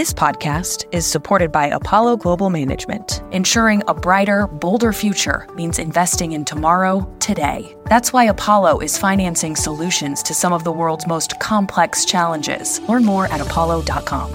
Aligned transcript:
This 0.00 0.14
podcast 0.14 0.86
is 0.92 1.04
supported 1.04 1.52
by 1.52 1.66
Apollo 1.66 2.16
Global 2.16 2.48
Management, 2.48 3.22
ensuring 3.32 3.82
a 3.86 3.92
brighter, 3.92 4.46
bolder 4.46 4.94
future 4.94 5.46
means 5.54 5.78
investing 5.78 6.32
in 6.32 6.46
tomorrow, 6.46 7.06
today. 7.20 7.76
That's 7.84 8.10
why 8.10 8.24
Apollo 8.24 8.78
is 8.78 8.96
financing 8.96 9.54
solutions 9.56 10.22
to 10.22 10.32
some 10.32 10.54
of 10.54 10.64
the 10.64 10.72
world's 10.72 11.06
most 11.06 11.38
complex 11.38 12.06
challenges. 12.06 12.80
Learn 12.88 13.04
more 13.04 13.26
at 13.26 13.42
apollo.com. 13.42 14.30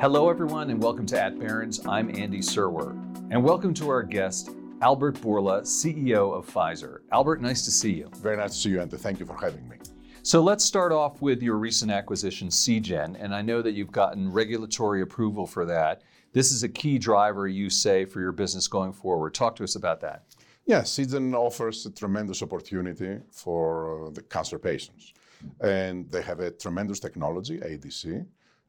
Hello, 0.00 0.30
everyone, 0.30 0.70
and 0.70 0.82
welcome 0.82 1.04
to 1.04 1.22
At 1.22 1.38
Barron's. 1.38 1.86
I'm 1.86 2.08
Andy 2.16 2.38
Serwer, 2.38 2.92
and 3.30 3.44
welcome 3.44 3.74
to 3.74 3.90
our 3.90 4.02
guest, 4.02 4.48
Albert 4.80 5.16
Bourla, 5.16 5.60
CEO 5.60 6.34
of 6.34 6.48
Pfizer. 6.48 7.00
Albert, 7.12 7.42
nice 7.42 7.66
to 7.66 7.70
see 7.70 7.92
you. 7.92 8.08
Very 8.16 8.38
nice 8.38 8.52
to 8.52 8.56
see 8.56 8.70
you, 8.70 8.80
and 8.80 8.90
thank 8.90 9.20
you 9.20 9.26
for 9.26 9.36
having 9.36 9.68
me. 9.68 9.76
So 10.24 10.40
let's 10.40 10.64
start 10.64 10.90
off 10.90 11.20
with 11.20 11.42
your 11.42 11.58
recent 11.58 11.90
acquisition, 11.90 12.48
Seagen, 12.48 13.14
and 13.20 13.34
I 13.34 13.42
know 13.42 13.60
that 13.60 13.72
you've 13.72 13.92
gotten 13.92 14.32
regulatory 14.32 15.02
approval 15.02 15.46
for 15.46 15.66
that. 15.66 16.00
This 16.32 16.50
is 16.50 16.62
a 16.62 16.68
key 16.68 16.98
driver, 16.98 17.46
you 17.46 17.68
say, 17.68 18.06
for 18.06 18.22
your 18.22 18.32
business 18.32 18.66
going 18.66 18.94
forward. 18.94 19.34
Talk 19.34 19.54
to 19.56 19.64
us 19.64 19.76
about 19.76 20.00
that. 20.00 20.24
Yes, 20.64 20.90
Seagen 20.96 21.34
offers 21.34 21.84
a 21.84 21.90
tremendous 21.90 22.42
opportunity 22.42 23.18
for 23.30 24.06
uh, 24.06 24.10
the 24.12 24.22
cancer 24.22 24.58
patients. 24.58 25.12
And 25.60 26.10
they 26.10 26.22
have 26.22 26.40
a 26.40 26.52
tremendous 26.52 27.00
technology, 27.00 27.58
ADC, 27.58 28.24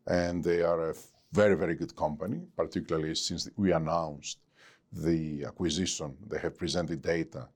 and 0.08 0.44
they 0.44 0.62
are 0.62 0.90
a 0.90 0.96
very, 1.32 1.56
very 1.56 1.76
good 1.76 1.96
company, 1.96 2.42
particularly 2.58 3.16
since 3.16 3.50
we 3.56 3.72
announced 3.72 4.40
the 4.92 5.46
acquisition. 5.46 6.18
They 6.28 6.40
have 6.40 6.58
presented 6.58 7.02
data 7.02 7.48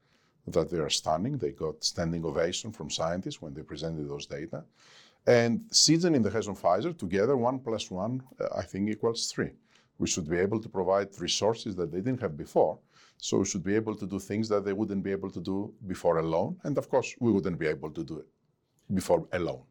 that 0.48 0.70
they 0.70 0.80
are 0.80 0.90
stunning. 0.90 1.38
They 1.38 1.52
got 1.52 1.84
standing 1.84 2.26
ovation 2.26 2.72
from 2.72 2.90
scientists 2.90 3.42
when 3.42 3.54
they 3.54 3.62
presented 3.62 4.10
those 4.10 4.26
data. 4.26 4.64
And 5.28 5.62
Seagen 5.70 6.16
in 6.16 6.24
the 6.24 6.32
hands 6.32 6.48
of 6.48 6.60
Pfizer, 6.60 6.98
together, 6.98 7.36
one 7.38 7.60
plus 7.60 7.92
one, 7.92 8.24
uh, 8.40 8.48
I 8.58 8.64
think, 8.64 8.90
equals 8.90 9.32
three. 9.32 9.52
We 9.98 10.08
should 10.08 10.30
be 10.30 10.38
able 10.38 10.60
to 10.62 10.70
provide 10.70 11.10
resources 11.20 11.76
that 11.76 11.92
they 11.92 12.00
didn't 12.00 12.22
have 12.22 12.38
before. 12.38 12.80
So 13.18 13.40
we 13.40 13.46
should 13.46 13.64
be 13.64 13.76
able 13.76 13.96
to 13.96 14.08
do 14.08 14.18
things 14.18 14.48
that 14.48 14.64
they 14.64 14.72
wouldn't 14.72 15.04
be 15.04 15.12
able 15.12 15.30
to 15.32 15.42
do 15.42 15.74
before 15.88 16.20
alone. 16.20 16.56
And 16.64 16.78
of 16.78 16.90
course, 16.90 17.16
we 17.20 17.32
wouldn't 17.32 17.60
be 17.60 17.68
able 17.68 17.92
to 17.92 18.04
do 18.04 18.20
it 18.20 18.28
before 18.94 19.28
alone. 19.34 19.64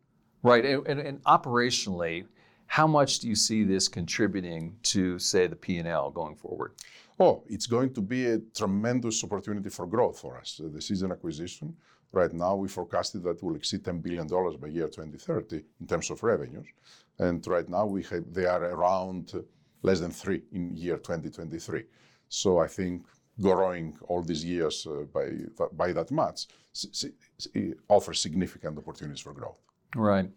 Right. 0.43 0.65
And, 0.65 0.87
and, 0.87 1.01
and 1.01 1.25
operationally, 1.25 2.27
how 2.69 2.87
much 2.87 3.19
do 3.21 3.29
you 3.29 3.35
see 3.35 3.65
this 3.65 3.89
contributing 3.89 4.77
to, 4.83 5.19
say, 5.19 5.47
the 5.47 5.57
P&L 5.57 6.11
going 6.11 6.37
forward? 6.37 6.73
Oh, 7.19 7.43
it's 7.49 7.67
going 7.67 7.93
to 7.95 8.03
be 8.03 8.27
a 8.27 8.39
tremendous 8.55 9.25
opportunity 9.25 9.71
for 9.71 9.87
growth 9.87 10.21
for 10.21 10.37
us. 10.37 10.61
The 10.63 10.79
Seagen 10.79 11.11
acquisition, 11.11 11.75
right 12.13 12.33
now, 12.33 12.55
we 12.57 12.69
forecasted 12.69 13.23
that 13.25 13.43
will 13.43 13.57
exceed 13.57 13.83
$10 13.83 14.03
billion 14.03 14.27
by 14.61 14.69
year 14.69 14.87
2030 14.87 15.65
in 15.81 15.87
terms 15.87 16.11
of 16.11 16.23
revenues. 16.23 16.67
And 17.19 17.45
right 17.47 17.69
now, 17.69 17.87
we 17.87 18.03
have, 18.05 18.33
they 18.33 18.45
are 18.45 18.63
around 18.63 19.33
less 19.83 20.01
than 20.01 20.11
three 20.11 20.43
in 20.53 20.77
year 20.77 20.99
2023. 20.99 21.85
So 22.29 22.59
I 22.59 22.69
think 22.69 23.07
growing 23.41 23.97
all 24.09 24.23
these 24.23 24.45
years 24.45 24.87
uh, 24.87 25.05
by, 25.13 25.31
by 25.73 25.93
that 25.93 26.11
much 26.11 26.47
offers 27.89 28.21
significant 28.21 28.77
opportunities 28.77 29.21
for 29.21 29.33
growth. 29.33 29.57
Right. 29.97 30.31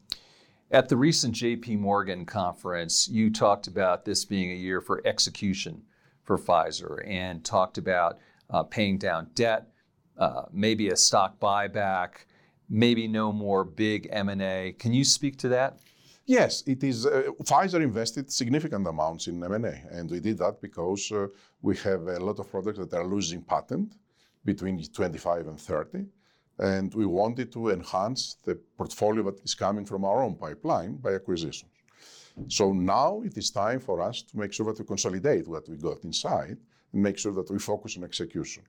At 0.73 0.87
the 0.87 0.95
recent 0.95 1.35
JP 1.35 1.79
Morgan 1.79 2.25
conference, 2.25 3.09
you 3.09 3.29
talked 3.29 3.67
about 3.67 4.05
this 4.05 4.23
being 4.23 4.51
a 4.51 4.55
year 4.55 4.79
for 4.79 5.01
execution 5.05 5.81
for 6.23 6.37
Pfizer 6.37 7.05
and 7.05 7.43
talked 7.43 7.77
about 7.77 8.19
uh, 8.49 8.63
paying 8.63 8.97
down 8.97 9.27
debt, 9.35 9.67
uh, 10.17 10.43
maybe 10.53 10.87
a 10.87 10.95
stock 10.95 11.37
buyback, 11.41 12.23
maybe 12.69 13.05
no 13.05 13.33
more 13.33 13.65
big 13.65 14.07
M&A. 14.13 14.73
Can 14.79 14.93
you 14.93 15.03
speak 15.03 15.37
to 15.39 15.49
that? 15.49 15.79
Yes, 16.25 16.63
it 16.65 16.81
is. 16.85 17.05
Uh, 17.05 17.23
Pfizer 17.43 17.81
invested 17.81 18.31
significant 18.31 18.87
amounts 18.87 19.27
in 19.27 19.43
M&A, 19.43 19.83
and 19.91 20.09
we 20.09 20.21
did 20.21 20.37
that 20.37 20.61
because 20.61 21.11
uh, 21.11 21.27
we 21.61 21.75
have 21.77 22.07
a 22.07 22.19
lot 22.19 22.39
of 22.39 22.49
products 22.49 22.79
that 22.79 22.93
are 22.93 23.05
losing 23.05 23.41
patent 23.41 23.97
between 24.45 24.81
25 24.81 25.47
and 25.47 25.59
30, 25.59 26.05
and 26.59 26.93
we 26.93 27.05
wanted 27.05 27.51
to 27.51 27.69
enhance 27.69 28.37
the 28.43 28.55
portfolio 28.77 29.23
that 29.23 29.43
is 29.43 29.55
coming 29.55 29.85
from 29.85 30.05
our 30.05 30.23
own 30.23 30.35
pipeline 30.35 30.95
by 30.95 31.13
acquisitions. 31.13 31.71
So 32.47 32.71
now 32.71 33.21
it 33.23 33.37
is 33.37 33.51
time 33.51 33.79
for 33.79 34.01
us 34.01 34.21
to 34.23 34.37
make 34.37 34.53
sure 34.53 34.65
that 34.67 34.79
we 34.79 34.85
consolidate 34.85 35.47
what 35.47 35.67
we 35.67 35.77
got 35.77 36.03
inside 36.03 36.57
and 36.93 37.03
make 37.03 37.17
sure 37.17 37.33
that 37.33 37.49
we 37.49 37.59
focus 37.59 37.97
on 37.97 38.03
execution. 38.03 38.63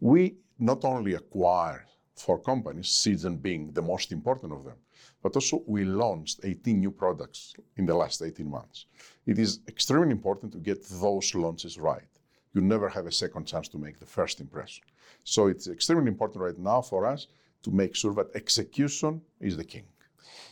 We 0.00 0.36
not 0.58 0.84
only 0.84 1.14
acquire 1.14 1.86
four 2.16 2.38
companies, 2.40 2.88
Seagen 2.88 3.40
being 3.40 3.72
the 3.72 3.82
most 3.82 4.10
important 4.12 4.52
of 4.52 4.64
them, 4.64 4.76
but 5.22 5.34
also 5.34 5.62
we 5.66 5.84
launched 5.84 6.40
18 6.42 6.80
new 6.80 6.90
products 6.90 7.54
in 7.76 7.86
the 7.86 7.94
last 7.94 8.22
18 8.22 8.48
months. 8.48 8.86
It 9.26 9.38
is 9.38 9.60
extremely 9.68 10.12
important 10.12 10.52
to 10.52 10.58
get 10.58 10.84
those 10.88 11.34
launches 11.34 11.78
right. 11.78 12.08
You 12.56 12.62
never 12.62 12.88
have 12.88 13.06
a 13.06 13.12
second 13.12 13.44
chance 13.44 13.68
to 13.68 13.76
make 13.76 13.98
the 13.98 14.06
first 14.06 14.40
impression. 14.40 14.82
So 15.24 15.48
it's 15.48 15.68
extremely 15.68 16.08
important 16.08 16.42
right 16.42 16.58
now 16.58 16.80
for 16.80 17.04
us 17.04 17.26
to 17.64 17.70
make 17.70 17.94
sure 17.94 18.14
that 18.14 18.34
execution 18.34 19.20
is 19.40 19.58
the 19.58 19.64
king. 19.64 19.84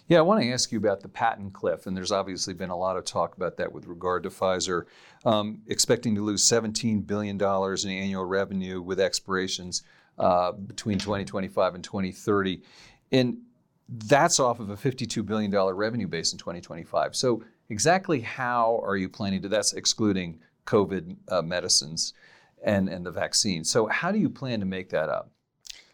Yeah, 0.08 0.18
I 0.18 0.20
want 0.20 0.42
to 0.42 0.50
ask 0.50 0.70
you 0.70 0.76
about 0.76 1.00
the 1.00 1.08
patent 1.08 1.54
cliff, 1.54 1.86
and 1.86 1.96
there's 1.96 2.12
obviously 2.12 2.52
been 2.52 2.68
a 2.68 2.76
lot 2.76 2.98
of 2.98 3.06
talk 3.06 3.38
about 3.38 3.56
that 3.56 3.72
with 3.72 3.86
regard 3.86 4.22
to 4.24 4.28
Pfizer, 4.28 4.84
um, 5.24 5.62
expecting 5.66 6.14
to 6.16 6.20
lose 6.20 6.46
$17 6.46 7.06
billion 7.06 7.40
in 7.40 7.90
annual 7.90 8.26
revenue 8.26 8.82
with 8.82 9.00
expirations 9.00 9.82
uh, 10.18 10.52
between 10.52 10.98
2025 10.98 11.74
and 11.74 11.82
2030. 11.82 12.60
And 13.12 13.38
that's 13.88 14.38
off 14.38 14.60
of 14.60 14.68
a 14.68 14.76
$52 14.76 15.24
billion 15.24 15.50
revenue 15.50 16.06
base 16.06 16.34
in 16.34 16.38
2025. 16.38 17.16
So, 17.16 17.42
exactly 17.70 18.20
how 18.20 18.78
are 18.84 18.98
you 18.98 19.08
planning 19.08 19.40
to? 19.40 19.48
That's 19.48 19.72
excluding 19.72 20.40
COVID 20.66 21.16
uh, 21.28 21.42
medicines 21.42 22.14
and, 22.64 22.88
and 22.88 23.04
the 23.04 23.10
vaccine. 23.10 23.64
So, 23.64 23.86
how 23.86 24.10
do 24.12 24.18
you 24.18 24.30
plan 24.30 24.60
to 24.60 24.66
make 24.66 24.88
that 24.90 25.08
up? 25.08 25.30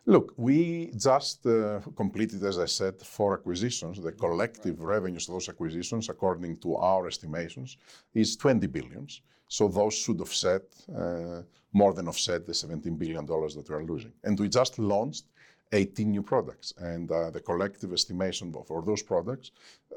Look, 0.06 0.32
we 0.36 0.91
just 0.97 1.47
uh, 1.47 1.81
completed, 1.94 2.42
as 2.42 2.58
I 2.58 2.64
said, 2.64 3.00
four 3.00 3.34
acquisitions. 3.34 4.00
The 4.00 4.12
collective 4.12 4.81
revenues 4.81 5.28
of 5.28 5.34
those 5.34 5.48
acquisitions, 5.48 6.08
according 6.08 6.56
to 6.58 6.76
our 6.76 7.06
estimations, 7.06 7.76
is 8.14 8.36
20 8.36 8.66
billions. 8.66 9.22
So 9.47 9.69
those 9.69 9.94
should 9.94 10.20
offset, 10.20 10.62
uh, 10.97 11.42
more 11.72 11.92
than 11.92 12.08
offset 12.08 12.47
the 12.47 12.54
17 12.54 12.97
billion 12.97 13.26
dollars 13.26 13.54
that 13.56 13.69
we 13.69 13.75
are 13.75 13.84
losing. 13.84 14.12
And 14.25 14.38
we 14.38 14.48
just 14.48 14.78
launched 14.78 15.25
18 15.72 16.10
new 16.10 16.22
products, 16.22 16.75
and 16.78 17.10
uh, 17.10 17.31
the 17.31 17.41
collective 17.41 17.92
estimation 17.92 18.53
for 18.66 18.82
those 18.82 19.03
products, 19.03 19.53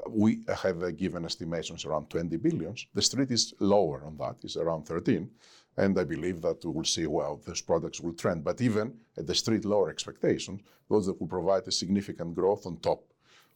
we 0.08 0.40
have 0.62 0.96
given 0.96 1.24
estimations 1.24 1.84
around 1.84 2.08
20 2.10 2.36
billions. 2.36 2.86
The 2.94 3.02
street 3.02 3.30
is 3.30 3.54
lower 3.58 4.04
on 4.04 4.16
that; 4.18 4.36
it's 4.42 4.56
around 4.56 4.84
13. 4.84 5.28
And 5.76 5.98
I 5.98 6.04
believe 6.04 6.40
that 6.42 6.64
we 6.64 6.70
will 6.70 6.84
see 6.84 7.06
well 7.06 7.40
those 7.44 7.60
products 7.60 8.00
will 8.00 8.12
trend. 8.12 8.44
But 8.44 8.60
even 8.60 8.94
at 9.18 9.26
the 9.26 9.34
street 9.34 9.64
lower 9.64 9.90
expectations, 9.90 10.60
those 10.88 11.06
that 11.06 11.20
will 11.20 11.26
provide 11.26 11.66
a 11.66 11.72
significant 11.72 12.34
growth 12.36 12.64
on 12.66 12.76
top 12.76 13.02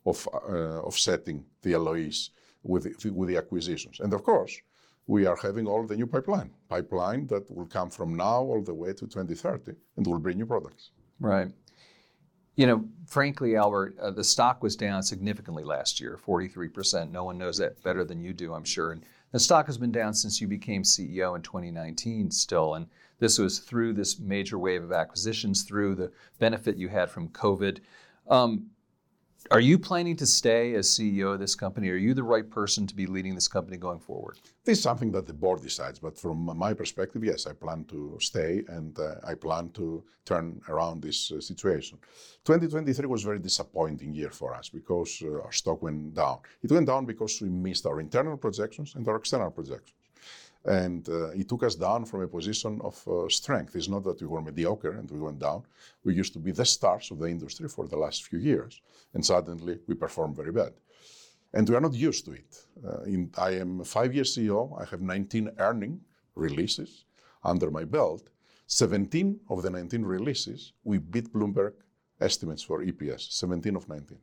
of 0.04 0.28
uh, 0.32 0.80
offsetting 0.80 1.44
the 1.62 1.76
LOEs 1.76 2.30
with 2.64 3.00
the, 3.00 3.10
with 3.10 3.28
the 3.28 3.36
acquisitions. 3.36 4.00
And 4.00 4.12
of 4.12 4.24
course, 4.24 4.60
we 5.06 5.26
are 5.26 5.36
having 5.36 5.66
all 5.66 5.86
the 5.86 5.96
new 5.96 6.06
pipeline, 6.06 6.50
pipeline 6.68 7.26
that 7.28 7.50
will 7.50 7.66
come 7.66 7.88
from 7.88 8.16
now 8.16 8.40
all 8.42 8.62
the 8.62 8.74
way 8.74 8.92
to 8.92 9.06
2030 9.06 9.72
and 9.96 10.06
will 10.06 10.18
bring 10.18 10.38
new 10.38 10.46
products. 10.46 10.90
Right. 11.20 11.48
You 12.58 12.66
know, 12.66 12.84
frankly, 13.06 13.54
Albert, 13.54 13.96
uh, 14.00 14.10
the 14.10 14.24
stock 14.24 14.64
was 14.64 14.74
down 14.74 15.04
significantly 15.04 15.62
last 15.62 16.00
year, 16.00 16.18
43%. 16.26 17.12
No 17.12 17.22
one 17.22 17.38
knows 17.38 17.58
that 17.58 17.80
better 17.84 18.04
than 18.04 18.20
you 18.20 18.32
do, 18.32 18.52
I'm 18.52 18.64
sure. 18.64 18.90
And 18.90 19.04
the 19.30 19.38
stock 19.38 19.66
has 19.66 19.78
been 19.78 19.92
down 19.92 20.12
since 20.12 20.40
you 20.40 20.48
became 20.48 20.82
CEO 20.82 21.36
in 21.36 21.42
2019 21.42 22.32
still. 22.32 22.74
And 22.74 22.88
this 23.20 23.38
was 23.38 23.60
through 23.60 23.92
this 23.92 24.18
major 24.18 24.58
wave 24.58 24.82
of 24.82 24.90
acquisitions, 24.90 25.62
through 25.62 25.94
the 25.94 26.10
benefit 26.40 26.76
you 26.76 26.88
had 26.88 27.12
from 27.12 27.28
COVID. 27.28 27.78
Um, 28.28 28.70
are 29.50 29.60
you 29.60 29.78
planning 29.78 30.16
to 30.16 30.26
stay 30.26 30.74
as 30.74 30.88
CEO 30.88 31.34
of 31.34 31.40
this 31.40 31.54
company? 31.54 31.88
Are 31.90 31.96
you 31.96 32.12
the 32.14 32.22
right 32.22 32.48
person 32.48 32.86
to 32.86 32.94
be 32.94 33.06
leading 33.06 33.34
this 33.34 33.48
company 33.48 33.76
going 33.76 34.00
forward? 34.00 34.38
This 34.64 34.78
is 34.78 34.82
something 34.82 35.10
that 35.12 35.26
the 35.26 35.32
board 35.32 35.62
decides, 35.62 35.98
but 35.98 36.18
from 36.18 36.38
my 36.56 36.74
perspective, 36.74 37.24
yes, 37.24 37.46
I 37.46 37.52
plan 37.52 37.84
to 37.86 38.18
stay 38.20 38.62
and 38.68 38.98
uh, 38.98 39.14
I 39.26 39.34
plan 39.34 39.70
to 39.70 40.04
turn 40.26 40.60
around 40.68 41.02
this 41.02 41.32
uh, 41.32 41.40
situation. 41.40 41.98
2023 42.44 43.06
was 43.06 43.22
a 43.22 43.26
very 43.26 43.38
disappointing 43.38 44.14
year 44.14 44.30
for 44.30 44.54
us 44.54 44.68
because 44.68 45.22
uh, 45.24 45.42
our 45.42 45.52
stock 45.52 45.82
went 45.82 46.14
down. 46.14 46.38
It 46.62 46.70
went 46.70 46.86
down 46.86 47.06
because 47.06 47.40
we 47.40 47.48
missed 47.48 47.86
our 47.86 48.00
internal 48.00 48.36
projections 48.36 48.94
and 48.94 49.06
our 49.08 49.16
external 49.16 49.50
projections. 49.50 49.97
And 50.64 51.08
uh, 51.08 51.30
it 51.30 51.48
took 51.48 51.62
us 51.62 51.74
down 51.74 52.04
from 52.04 52.22
a 52.22 52.28
position 52.28 52.80
of 52.82 53.06
uh, 53.08 53.28
strength. 53.28 53.74
It's 53.76 53.88
not 53.88 54.04
that 54.04 54.20
we 54.20 54.26
were 54.26 54.42
mediocre 54.42 54.92
and 54.92 55.10
we 55.10 55.20
went 55.20 55.38
down. 55.38 55.62
We 56.04 56.14
used 56.14 56.32
to 56.34 56.38
be 56.38 56.52
the 56.52 56.64
stars 56.64 57.10
of 57.10 57.18
the 57.18 57.26
industry 57.26 57.68
for 57.68 57.86
the 57.86 57.96
last 57.96 58.24
few 58.24 58.38
years, 58.38 58.80
and 59.14 59.24
suddenly 59.24 59.78
we 59.86 59.94
performed 59.94 60.36
very 60.36 60.52
bad. 60.52 60.72
And 61.54 61.68
we 61.68 61.74
are 61.74 61.80
not 61.80 61.94
used 61.94 62.24
to 62.26 62.32
it. 62.32 62.66
Uh, 62.86 63.02
in, 63.02 63.30
I 63.38 63.52
am 63.52 63.80
a 63.80 63.84
five 63.84 64.14
year 64.14 64.24
CEO. 64.24 64.78
I 64.80 64.84
have 64.84 65.00
19 65.00 65.50
earning 65.58 66.00
releases 66.34 67.04
under 67.44 67.70
my 67.70 67.84
belt. 67.84 68.28
17 68.66 69.40
of 69.48 69.62
the 69.62 69.70
19 69.70 70.04
releases, 70.04 70.74
we 70.84 70.98
beat 70.98 71.32
Bloomberg 71.32 71.72
estimates 72.20 72.62
for 72.62 72.84
EPS, 72.84 73.32
17 73.32 73.76
of 73.76 73.88
19. 73.88 74.18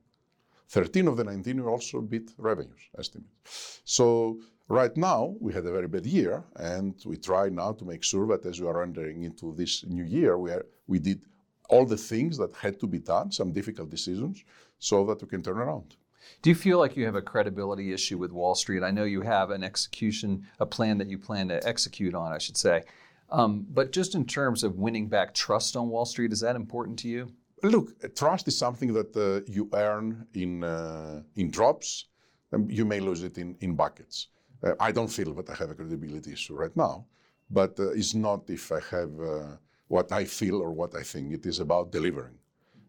13 0.67 1.07
of 1.07 1.17
the 1.17 1.23
19 1.23 1.63
we 1.63 1.69
also 1.69 2.01
beat 2.01 2.31
revenues 2.37 2.89
estimates. 2.97 3.81
So 3.85 4.39
right 4.67 4.95
now 4.97 5.35
we 5.39 5.53
had 5.53 5.65
a 5.65 5.71
very 5.71 5.87
bad 5.87 6.05
year, 6.05 6.43
and 6.55 6.93
we 7.05 7.17
try 7.17 7.49
now 7.49 7.71
to 7.73 7.85
make 7.85 8.03
sure 8.03 8.27
that 8.27 8.45
as 8.45 8.59
we 8.59 8.67
are 8.67 8.83
entering 8.83 9.23
into 9.23 9.53
this 9.53 9.83
new 9.85 10.03
year, 10.03 10.37
we 10.37 10.51
are, 10.51 10.65
we 10.87 10.99
did 10.99 11.25
all 11.69 11.85
the 11.85 11.97
things 11.97 12.37
that 12.37 12.55
had 12.55 12.79
to 12.79 12.87
be 12.87 12.99
done, 12.99 13.31
some 13.31 13.51
difficult 13.51 13.89
decisions, 13.89 14.43
so 14.79 15.05
that 15.05 15.21
we 15.21 15.27
can 15.27 15.41
turn 15.41 15.57
around. 15.57 15.95
Do 16.41 16.49
you 16.49 16.55
feel 16.55 16.79
like 16.79 16.97
you 16.97 17.05
have 17.05 17.15
a 17.15 17.21
credibility 17.21 17.93
issue 17.93 18.17
with 18.17 18.31
Wall 18.31 18.55
Street? 18.55 18.83
I 18.83 18.91
know 18.91 19.03
you 19.03 19.21
have 19.21 19.51
an 19.51 19.63
execution, 19.63 20.47
a 20.59 20.65
plan 20.65 20.97
that 20.97 21.07
you 21.07 21.19
plan 21.19 21.47
to 21.49 21.67
execute 21.67 22.15
on, 22.15 22.33
I 22.33 22.39
should 22.39 22.57
say. 22.57 22.83
Um, 23.29 23.65
but 23.69 23.91
just 23.91 24.15
in 24.15 24.25
terms 24.25 24.63
of 24.63 24.75
winning 24.75 25.07
back 25.07 25.33
trust 25.33 25.75
on 25.75 25.89
Wall 25.89 26.05
Street, 26.05 26.31
is 26.31 26.39
that 26.41 26.55
important 26.55 26.97
to 26.99 27.07
you? 27.07 27.31
Look, 27.63 28.15
trust 28.15 28.47
is 28.47 28.57
something 28.57 28.93
that 28.93 29.15
uh, 29.15 29.51
you 29.51 29.69
earn 29.73 30.27
in 30.33 30.63
uh, 30.63 31.21
in 31.35 31.49
drops. 31.49 32.05
and 32.51 32.71
you 32.71 32.85
may 32.85 32.99
lose 32.99 33.23
it 33.23 33.37
in, 33.37 33.55
in 33.59 33.75
buckets. 33.75 34.27
Uh, 34.63 34.73
I 34.79 34.91
don't 34.91 35.07
feel 35.07 35.33
that 35.33 35.49
I 35.49 35.55
have 35.55 35.71
a 35.71 35.75
credibility 35.75 36.33
issue 36.33 36.55
right 36.55 36.75
now, 36.75 37.05
but 37.49 37.79
uh, 37.79 37.91
it's 37.91 38.13
not 38.13 38.49
if 38.49 38.71
I 38.71 38.81
have 38.91 39.11
uh, 39.19 39.57
what 39.87 40.11
I 40.11 40.25
feel 40.25 40.61
or 40.61 40.71
what 40.71 40.95
I 40.95 41.03
think. 41.03 41.33
It 41.33 41.45
is 41.45 41.59
about 41.59 41.91
delivering. 41.91 42.37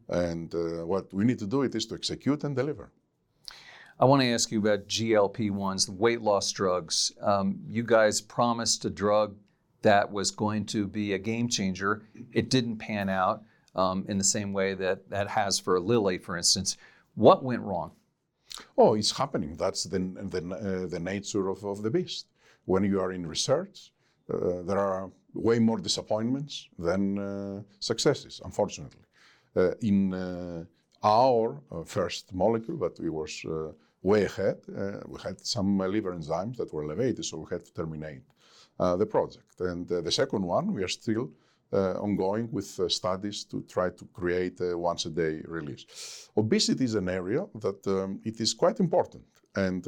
And 0.09 0.55
what 0.87 1.13
we 1.13 1.25
need 1.25 1.41
to 1.41 1.49
do 1.49 1.63
it 1.63 1.75
is 1.75 1.85
to 1.87 1.97
execute 1.97 2.45
and 2.45 2.55
deliver. 2.55 2.93
I 3.99 4.05
want 4.05 4.23
to 4.23 4.29
ask 4.29 4.53
you 4.53 4.59
about 4.59 4.87
GLP 4.87 5.51
1s, 5.51 5.87
the 5.87 5.93
weight 5.93 6.21
loss 6.21 6.53
drugs. 6.53 7.13
Um, 7.21 7.59
you 7.67 7.83
guys 7.83 8.21
promised 8.21 8.85
a 8.85 8.91
drug 8.91 9.35
that 9.83 10.11
was 10.12 10.31
going 10.31 10.67
to 10.67 10.87
be 10.87 11.15
a 11.15 11.19
game 11.19 11.49
changer. 11.49 12.03
It 12.33 12.51
didn't 12.51 12.77
pan 12.77 13.09
out 13.09 13.43
um, 13.75 14.05
in 14.09 14.19
the 14.19 14.25
same 14.25 14.53
way 14.53 14.75
that 14.75 15.09
that 15.11 15.29
has 15.29 15.59
for 15.59 15.81
Lilly, 15.81 16.19
for 16.19 16.37
instance. 16.37 16.77
What 17.15 17.43
went 17.43 17.62
wrong? 17.62 17.93
Oh, 18.76 18.94
it's 18.94 19.17
happening. 19.17 19.56
That's 19.56 19.85
the, 19.85 19.99
the, 19.99 20.43
uh, 20.55 20.87
the 20.88 21.00
nature 21.00 21.49
of, 21.49 21.64
of 21.64 21.82
the 21.82 21.91
beast. 21.91 22.26
When 22.64 22.85
you 22.85 23.00
are 23.00 23.12
in 23.12 23.26
research, 23.26 23.93
uh, 24.32 24.62
there 24.62 24.79
are 24.79 25.11
way 25.35 25.58
more 25.58 25.79
disappointments 25.79 26.69
than 26.79 27.19
uh, 27.19 27.62
successes, 27.81 28.41
unfortunately. 28.44 29.03
In 29.81 30.67
our 31.03 31.62
first 31.87 32.35
molecule 32.35 32.76
that 32.79 33.00
we 33.00 33.08
was 33.08 33.44
way 34.06 34.25
ahead. 34.25 34.59
Uh, 34.69 35.00
we 35.06 35.19
had 35.20 35.37
some 35.44 35.81
uh, 35.81 35.87
liver 35.87 36.12
enzymes 36.14 36.56
that 36.56 36.73
were 36.73 36.85
elevated, 36.85 37.25
so 37.25 37.38
we 37.38 37.47
had 37.50 37.64
to 37.64 37.73
terminate 37.75 38.23
uh, 38.79 38.97
the 38.97 39.06
project. 39.06 39.61
And 39.61 39.88
the 39.88 40.12
second 40.12 40.43
one, 40.43 40.73
we 40.73 40.82
are 40.82 40.94
still 41.02 41.31
ongoing 41.73 42.49
with 42.53 42.67
studies 42.89 43.45
to 43.45 43.63
try 43.63 43.91
to 43.91 44.05
create 44.13 44.61
a 44.61 44.77
once-a-day 44.77 45.43
release. 45.47 46.29
Obesity 46.37 46.85
is 46.85 46.95
an 46.95 47.09
area 47.09 47.45
that 47.57 47.87
um, 47.87 48.21
it 48.25 48.41
is 48.41 48.55
quite 48.55 48.81
important, 48.81 49.25
and 49.55 49.87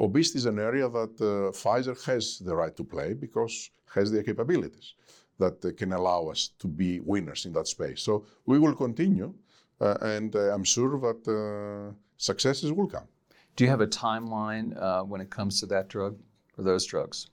obesity 0.00 0.38
is 0.38 0.46
an 0.46 0.58
area 0.58 0.88
that 0.88 1.16
Pfizer 1.54 1.96
has 2.04 2.38
the 2.38 2.54
right 2.54 2.76
to 2.76 2.84
play 2.84 3.14
because 3.14 3.70
has 3.94 4.10
the 4.10 4.22
capabilities 4.22 4.94
that 5.40 5.64
uh, 5.64 5.72
can 5.76 5.92
allow 5.92 6.26
us 6.28 6.50
to 6.58 6.68
be 6.68 7.00
winners 7.00 7.46
in 7.46 7.52
that 7.54 7.66
space. 7.66 8.02
So 8.02 8.24
we 8.46 8.58
will 8.58 8.74
continue, 8.74 9.34
uh, 9.80 9.96
and 10.02 10.36
uh, 10.36 10.54
I'm 10.54 10.64
sure 10.64 11.00
that 11.00 11.94
successes 12.16 12.72
will 12.72 12.86
come. 12.86 13.08
Do 13.56 13.64
you 13.64 13.70
have 13.70 13.80
a 13.80 13.86
timeline 13.86 14.80
uh, 14.80 15.02
when 15.02 15.20
it 15.20 15.30
comes 15.30 15.60
to 15.60 15.66
that 15.66 15.88
drug 15.88 16.18
or 16.56 16.64
those 16.64 16.86
drugs? 16.86 17.30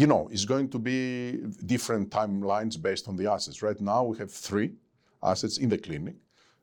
You 0.00 0.06
know, 0.06 0.30
it's 0.32 0.46
going 0.46 0.70
to 0.70 0.78
be 0.78 1.42
different 1.66 2.08
timelines 2.08 2.80
based 2.80 3.06
on 3.06 3.16
the 3.16 3.30
assets. 3.30 3.60
Right 3.60 3.78
now, 3.78 4.02
we 4.04 4.16
have 4.16 4.32
three 4.32 4.70
assets 5.22 5.58
in 5.58 5.68
the 5.68 5.76
clinic. 5.76 6.14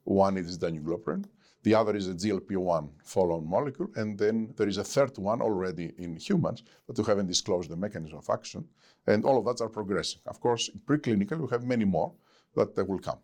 One 0.06 0.38
is 0.38 0.58
danuglipron, 0.58 1.24
the 1.62 1.76
other 1.76 1.96
is 1.96 2.08
a 2.08 2.16
GLP-1 2.16 2.90
follow-on 3.04 3.48
molecule, 3.48 3.90
and 3.96 4.18
then 4.18 4.56
there 4.58 4.68
is 4.68 4.78
a 4.78 4.84
third 4.84 5.16
one 5.20 5.40
already 5.40 5.94
in 6.00 6.16
humans, 6.16 6.64
but 6.88 6.98
we 6.98 7.04
haven't 7.04 7.28
disclosed 7.28 7.70
the 7.70 7.76
mechanism 7.76 8.18
of 8.18 8.28
action. 8.28 8.68
And 9.06 9.24
all 9.24 9.38
of 9.38 9.46
that 9.46 9.64
are 9.64 9.70
progressing. 9.70 10.22
Of 10.26 10.40
course, 10.40 10.70
in 10.70 10.80
preclinical, 10.80 11.40
we 11.40 11.48
have 11.52 11.64
many 11.64 11.86
more 11.86 12.14
that 12.56 12.88
will 12.88 12.98
come. 12.98 13.20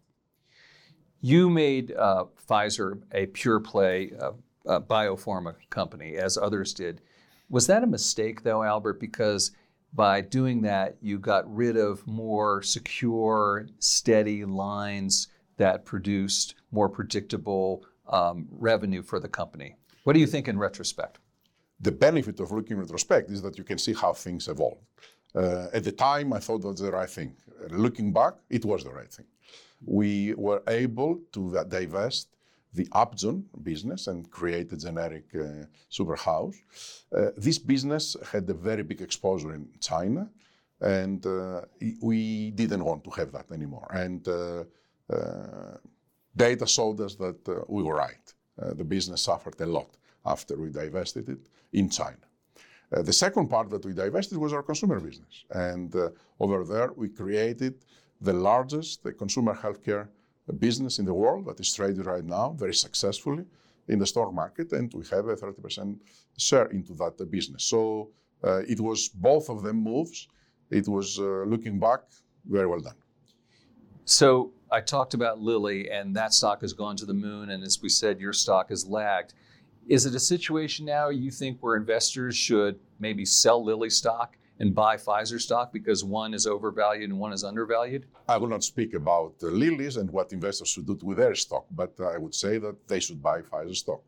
You 1.21 1.50
made 1.50 1.92
uh, 1.92 2.25
Pfizer 2.48 3.01
a 3.13 3.25
pure 3.25 3.59
play 3.59 4.13
uh, 4.21 4.33
uh, 4.68 4.80
biopharma 4.80 5.56
company, 5.71 6.18
as 6.18 6.38
others 6.38 6.71
did. 6.71 7.01
Was 7.50 7.66
that 7.66 7.83
a 7.83 7.88
mistake, 7.88 8.44
though, 8.44 8.62
Albert? 8.62 9.00
Because 9.00 9.51
by 9.94 10.22
doing 10.22 10.62
that, 10.62 10.98
you 11.01 11.19
got 11.19 11.44
rid 11.54 11.78
of 11.78 12.06
more 12.07 12.62
secure, 12.62 13.68
steady 13.80 14.45
lines 14.45 15.28
that 15.57 15.86
produced 15.86 16.56
more 16.72 16.90
predictable 16.90 17.86
um, 18.10 18.48
revenue 18.51 19.04
for 19.04 19.19
the 19.19 19.28
company. 19.28 19.75
What 20.04 20.13
do 20.13 20.19
you 20.19 20.28
think 20.28 20.48
in 20.48 20.57
retrospect? 20.57 21.19
The 21.80 21.92
benefit 21.92 22.40
of 22.40 22.51
looking 22.51 22.78
in 22.78 22.81
retrospect 22.81 23.30
is 23.30 23.42
that 23.42 23.57
you 23.57 23.63
can 23.63 23.78
see 23.78 23.94
how 23.94 24.13
things 24.13 24.48
evolve. 24.48 24.78
Uh, 25.36 25.68
at 25.74 25.84
the 25.84 25.92
time, 25.92 26.34
I 26.34 26.40
thought 26.40 26.62
that 26.62 26.68
was 26.68 26.80
the 26.80 26.92
right 26.92 27.10
thing. 27.10 27.36
looking 27.69 28.12
back, 28.12 28.34
it 28.50 28.66
was 28.66 28.84
the 28.84 28.92
right 28.92 29.12
thing 29.12 29.25
we 29.86 30.34
were 30.36 30.63
able 30.68 31.19
to 31.34 31.63
divest 31.68 32.30
the 32.73 32.87
Upjohn 32.91 33.45
business 33.61 34.07
and 34.07 34.29
create 34.29 34.71
a 34.71 34.77
generic 34.77 35.25
uh, 35.35 35.65
super 35.89 36.15
house. 36.15 36.55
Uh, 37.15 37.29
this 37.37 37.59
business 37.59 38.15
had 38.31 38.49
a 38.49 38.53
very 38.53 38.83
big 38.83 39.01
exposure 39.01 39.53
in 39.53 39.67
China, 39.79 40.29
and 40.81 41.25
uh, 41.25 41.61
we 42.01 42.51
didn't 42.51 42.83
want 42.83 43.03
to 43.03 43.11
have 43.11 43.31
that 43.31 43.51
anymore. 43.51 43.87
And 43.93 44.27
uh, 44.27 44.63
uh, 45.11 45.77
data 46.35 46.65
showed 46.65 46.99
us 47.01 47.15
that 47.15 47.47
uh, 47.47 47.61
we 47.67 47.83
were 47.83 47.95
right. 47.95 48.33
the 48.79 48.83
business 48.83 49.21
suffered 49.21 49.59
a 49.61 49.65
lot 49.65 49.91
after 50.25 50.55
we 50.57 50.69
divested 50.69 51.27
it 51.35 51.43
in 51.79 51.89
China. 51.89 52.25
the 53.09 53.13
second 53.25 53.47
part 53.49 53.67
that 53.69 53.83
we 53.85 53.93
divested 53.93 54.37
was 54.37 54.53
our 54.53 54.63
consumer 54.63 54.99
business. 54.99 55.35
And 55.49 55.89
over 56.39 56.63
there, 56.73 56.89
we 57.01 57.07
created 57.09 57.75
the 58.21 58.33
largest 58.33 59.03
the 59.03 59.13
consumer 59.23 59.53
healthcare 59.63 60.07
business 60.51 61.00
in 61.00 61.06
the 61.06 61.13
world 61.13 61.45
that 61.45 61.60
is 61.60 61.74
traded 61.74 62.06
right 62.06 62.25
now 62.25 62.54
very 62.60 62.74
successfully 62.74 63.45
in 63.88 64.00
the 64.00 64.06
stock 64.06 64.34
market, 64.34 64.72
and 64.74 64.94
we 64.94 65.06
have 65.07 65.28
a 65.28 65.36
30% 65.36 65.98
share 66.38 66.66
into 66.68 66.94
that 66.95 67.16
business. 67.31 67.63
So 67.63 68.10
uh, 68.44 68.62
it 68.68 68.80
was 68.80 69.10
both 69.10 69.50
of 69.50 69.63
them 69.63 69.84
moves. 69.84 70.28
It 70.69 70.88
was 70.88 71.19
uh, 71.19 71.44
looking 71.45 71.80
back 71.80 72.01
very 72.45 72.68
well 72.68 72.80
done. 72.80 72.95
So 74.06 74.51
I 74.69 74.81
talked 74.81 75.13
about 75.13 75.40
Lilly, 75.40 75.90
and 75.90 76.16
that 76.16 76.34
stock 76.34 76.62
has 76.62 76.74
gone 76.74 76.98
to 76.98 77.06
the 77.06 77.13
moon, 77.13 77.51
and 77.51 77.63
as 77.63 77.81
we 77.81 77.90
said, 77.90 78.19
your 78.19 78.34
stock 78.34 78.69
has 78.69 78.86
lagged. 78.86 79.34
Is 79.88 80.06
it 80.06 80.16
a 80.16 80.19
situation 80.19 80.86
now 80.86 81.10
you 81.10 81.30
think 81.31 81.57
where 81.62 81.76
investors 81.76 82.35
should 82.35 82.80
maybe 83.00 83.26
sell 83.26 83.64
Lilly 83.64 83.90
stock 83.90 84.38
and 84.60 84.76
buy 84.76 84.98
Pfizer 84.98 85.40
stock 85.42 85.74
because 85.74 86.04
one 86.04 86.33
is 86.33 86.45
overvalued 86.45 87.10
and 87.10 87.19
one 87.19 87.33
is 87.33 87.44
undervalued? 87.44 88.06
I 88.28 88.38
will 88.38 88.48
not 88.48 88.64
speak 88.64 88.94
about 88.94 89.33
uh, 89.42 89.48
Lilly's 89.48 89.98
and 89.98 90.10
what 90.12 90.31
investors 90.31 90.69
should 90.69 90.86
do 90.86 90.98
with 91.04 91.18
their 91.18 91.36
stock, 91.36 91.66
but 91.72 91.94
I 92.00 92.18
would 92.18 92.36
say 92.36 92.57
that 92.60 92.88
they 92.88 93.00
should 93.00 93.22
buy 93.22 93.42
Pfizer 93.42 93.76
stock. 93.76 94.02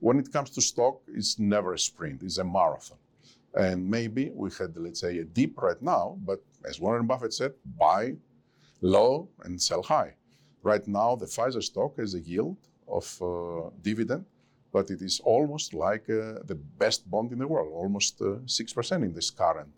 When 0.00 0.18
it 0.18 0.32
comes 0.32 0.50
to 0.50 0.62
stock, 0.62 1.00
it's 1.06 1.38
never 1.38 1.74
a 1.74 1.78
sprint, 1.78 2.22
it's 2.22 2.38
a 2.38 2.44
marathon. 2.44 2.98
And 3.54 3.88
maybe 3.88 4.30
we 4.34 4.50
had, 4.58 4.76
let's 4.76 5.00
say, 5.00 5.18
a 5.18 5.24
dip 5.24 5.60
right 5.60 5.80
now, 5.82 6.18
but 6.24 6.40
as 6.64 6.80
Warren 6.80 7.06
Buffett 7.06 7.34
said, 7.34 7.52
buy 7.78 8.14
low 8.80 9.28
and 9.44 9.60
sell 9.60 9.82
high. 9.82 10.14
Right 10.62 10.86
now, 10.86 11.16
the 11.16 11.26
Pfizer 11.26 11.62
stock 11.62 11.98
has 11.98 12.14
a 12.14 12.20
yield 12.20 12.56
of 12.86 13.06
uh, 13.20 13.70
dividend, 13.82 14.24
but 14.72 14.90
it 14.90 15.02
is 15.02 15.20
almost 15.24 15.74
like 15.74 16.08
uh, 16.08 16.40
the 16.44 16.58
best 16.78 17.10
bond 17.10 17.32
in 17.32 17.38
the 17.38 17.48
world, 17.48 17.72
almost 17.72 18.20
uh, 18.20 18.36
6% 18.46 19.02
in 19.02 19.12
this 19.12 19.30
current 19.30 19.70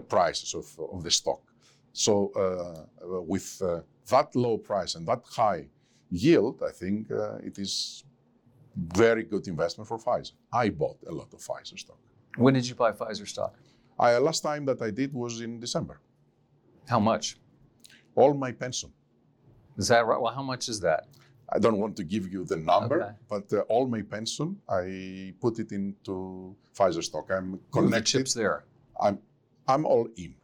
prices 0.00 0.54
of, 0.54 0.66
of 0.92 1.02
the 1.02 1.10
stock. 1.10 1.42
So 1.92 2.30
uh, 2.34 3.20
with 3.22 3.60
uh, 3.62 3.80
that 4.10 4.34
low 4.36 4.58
price 4.58 4.94
and 4.94 5.06
that 5.08 5.22
high 5.24 5.66
yield, 6.10 6.62
I 6.66 6.72
think 6.72 7.10
uh, 7.10 7.36
it 7.38 7.58
is 7.58 8.04
very 8.76 9.24
good 9.24 9.48
investment 9.48 9.88
for 9.88 9.98
Pfizer. 9.98 10.32
I 10.52 10.68
bought 10.70 10.98
a 11.08 11.12
lot 11.12 11.32
of 11.32 11.40
Pfizer 11.40 11.78
stock. 11.78 11.98
When 12.36 12.54
did 12.54 12.68
you 12.68 12.74
buy 12.74 12.92
Pfizer 12.92 13.26
stock? 13.26 13.54
I, 13.98 14.16
last 14.18 14.40
time 14.42 14.64
that 14.66 14.80
I 14.80 14.90
did 14.90 15.12
was 15.12 15.40
in 15.40 15.58
December. 15.58 16.00
How 16.88 17.00
much? 17.00 17.36
All 18.14 18.32
my 18.34 18.52
pension. 18.52 18.92
Is 19.76 19.88
that 19.88 20.06
right? 20.06 20.20
Well, 20.20 20.32
how 20.32 20.42
much 20.42 20.68
is 20.68 20.80
that? 20.80 21.08
I 21.50 21.58
don't 21.58 21.78
want 21.78 21.96
to 21.96 22.04
give 22.04 22.30
you 22.32 22.44
the 22.44 22.56
number, 22.56 23.02
okay. 23.02 23.12
but 23.28 23.52
uh, 23.52 23.60
all 23.72 23.86
my 23.86 24.02
pension, 24.02 24.60
I 24.68 25.34
put 25.40 25.58
it 25.58 25.72
into 25.72 26.54
Pfizer 26.76 27.02
stock. 27.02 27.30
I'm 27.30 27.58
connected. 27.72 28.00
The 28.00 28.04
chips 28.04 28.34
there. 28.34 28.64
I'm 29.00 29.18
I'm 29.68 29.84
all 29.84 30.08
in. 30.16 30.34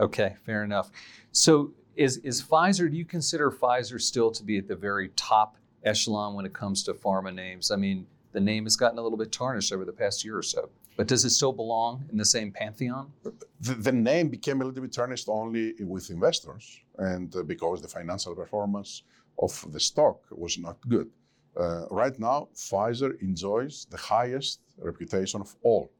Okay, 0.00 0.34
fair 0.44 0.64
enough. 0.64 0.90
So 1.32 1.72
is 1.94 2.16
is 2.18 2.42
Pfizer? 2.42 2.90
Do 2.90 2.96
you 2.96 3.04
consider 3.04 3.50
Pfizer 3.50 4.00
still 4.00 4.30
to 4.32 4.42
be 4.42 4.58
at 4.58 4.66
the 4.66 4.76
very 4.76 5.10
top 5.10 5.56
echelon 5.84 6.34
when 6.34 6.46
it 6.46 6.54
comes 6.54 6.82
to 6.84 6.94
pharma 6.94 7.34
names? 7.34 7.70
I 7.70 7.76
mean, 7.76 8.06
the 8.32 8.40
name 8.40 8.64
has 8.64 8.76
gotten 8.76 8.98
a 8.98 9.02
little 9.02 9.18
bit 9.18 9.30
tarnished 9.32 9.72
over 9.72 9.84
the 9.84 9.92
past 9.92 10.24
year 10.24 10.36
or 10.36 10.42
so. 10.42 10.70
But 10.96 11.06
does 11.08 11.24
it 11.26 11.30
still 11.30 11.52
belong 11.52 12.06
in 12.10 12.16
the 12.16 12.24
same 12.24 12.50
pantheon? 12.50 13.12
The, 13.60 13.74
the 13.74 13.92
name 13.92 14.28
became 14.30 14.62
a 14.62 14.64
little 14.64 14.82
bit 14.82 14.92
tarnished 14.92 15.28
only 15.28 15.74
with 15.80 16.08
investors, 16.10 16.80
and 16.96 17.34
uh, 17.36 17.42
because 17.42 17.82
the 17.82 17.88
financial 17.88 18.34
performance 18.34 19.02
of 19.38 19.52
the 19.72 19.80
stock 19.80 20.22
was 20.30 20.56
not 20.58 20.78
good. 20.88 21.10
Uh, 21.54 21.86
right 21.90 22.18
now, 22.18 22.48
Pfizer 22.54 23.20
enjoys 23.20 23.86
the 23.90 23.98
highest 23.98 24.60
reputation 24.78 25.42
of 25.42 25.54
all 25.62 25.90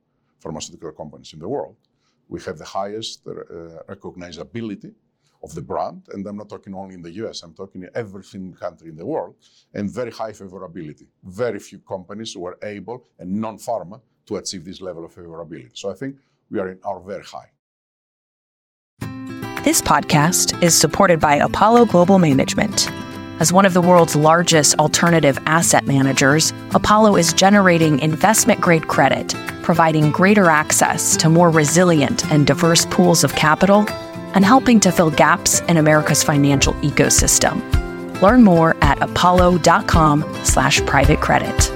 pharmaceutical 0.41 0.93
companies 0.93 1.33
in 1.35 1.41
the 1.41 1.49
world. 1.49 1.77
We 2.29 2.41
have 2.43 2.59
the 2.59 2.65
highest 2.65 3.27
uh, 3.27 3.33
recognizability 3.89 4.93
of 5.43 5.55
the 5.55 5.63
brand, 5.63 6.03
and 6.13 6.27
I'm 6.27 6.37
not 6.37 6.49
talking 6.49 6.75
only 6.75 6.95
in 6.95 7.03
the 7.03 7.13
US, 7.23 7.43
I'm 7.43 7.55
talking 7.55 7.83
in 7.83 7.91
every 7.95 8.25
single 8.25 8.59
country 8.59 8.89
in 8.89 8.97
the 8.97 9.07
world, 9.07 9.37
and 9.75 9.91
very 9.91 10.11
high 10.11 10.33
favorability. 10.33 11.07
Very 11.23 11.59
few 11.59 11.79
companies 11.79 12.37
were 12.37 12.59
able, 12.63 13.05
and 13.19 13.29
non 13.41 13.59
pharma, 13.59 14.01
to 14.27 14.37
achieve 14.37 14.65
this 14.65 14.81
level 14.81 15.05
of 15.05 15.15
favorability. 15.15 15.71
So 15.75 15.91
I 15.91 15.95
think 15.95 16.17
we 16.51 16.59
are 16.59 16.69
in 16.69 16.79
our 16.85 17.01
very 17.01 17.25
high. 17.25 17.51
This 19.63 19.83
podcast 19.83 20.63
is 20.63 20.79
supported 20.79 21.19
by 21.19 21.37
Apollo 21.37 21.87
Global 21.87 22.19
Management. 22.19 22.89
As 23.41 23.53
one 23.53 23.67
of 23.67 23.75
the 23.75 23.81
world's 23.81 24.17
largest 24.17 24.79
alternative 24.79 25.39
asset 25.45 25.87
managers, 25.87 26.53
Apollo 26.73 27.17
is 27.17 27.33
generating 27.33 27.99
investment 27.99 28.61
grade 28.61 28.89
credit, 28.89 29.35
providing 29.67 30.13
greater 30.13 30.49
access 30.49 31.17
to 31.17 31.29
more 31.29 31.51
resilient 31.51 32.25
and 32.31 32.47
diverse 32.47 32.87
pools 32.87 33.25
of 33.25 33.35
capital, 33.35 33.85
and 34.35 34.45
helping 34.45 34.79
to 34.79 34.93
fill 34.93 35.11
gaps 35.11 35.59
in 35.63 35.79
America's 35.79 36.23
financial 36.23 36.73
ecosystem. 36.75 37.61
Learn 38.23 38.45
more 38.45 38.77
at 38.81 39.03
apollo.com 39.03 40.23
slash 40.45 40.81
private 40.87 41.21
credit. 41.21 41.73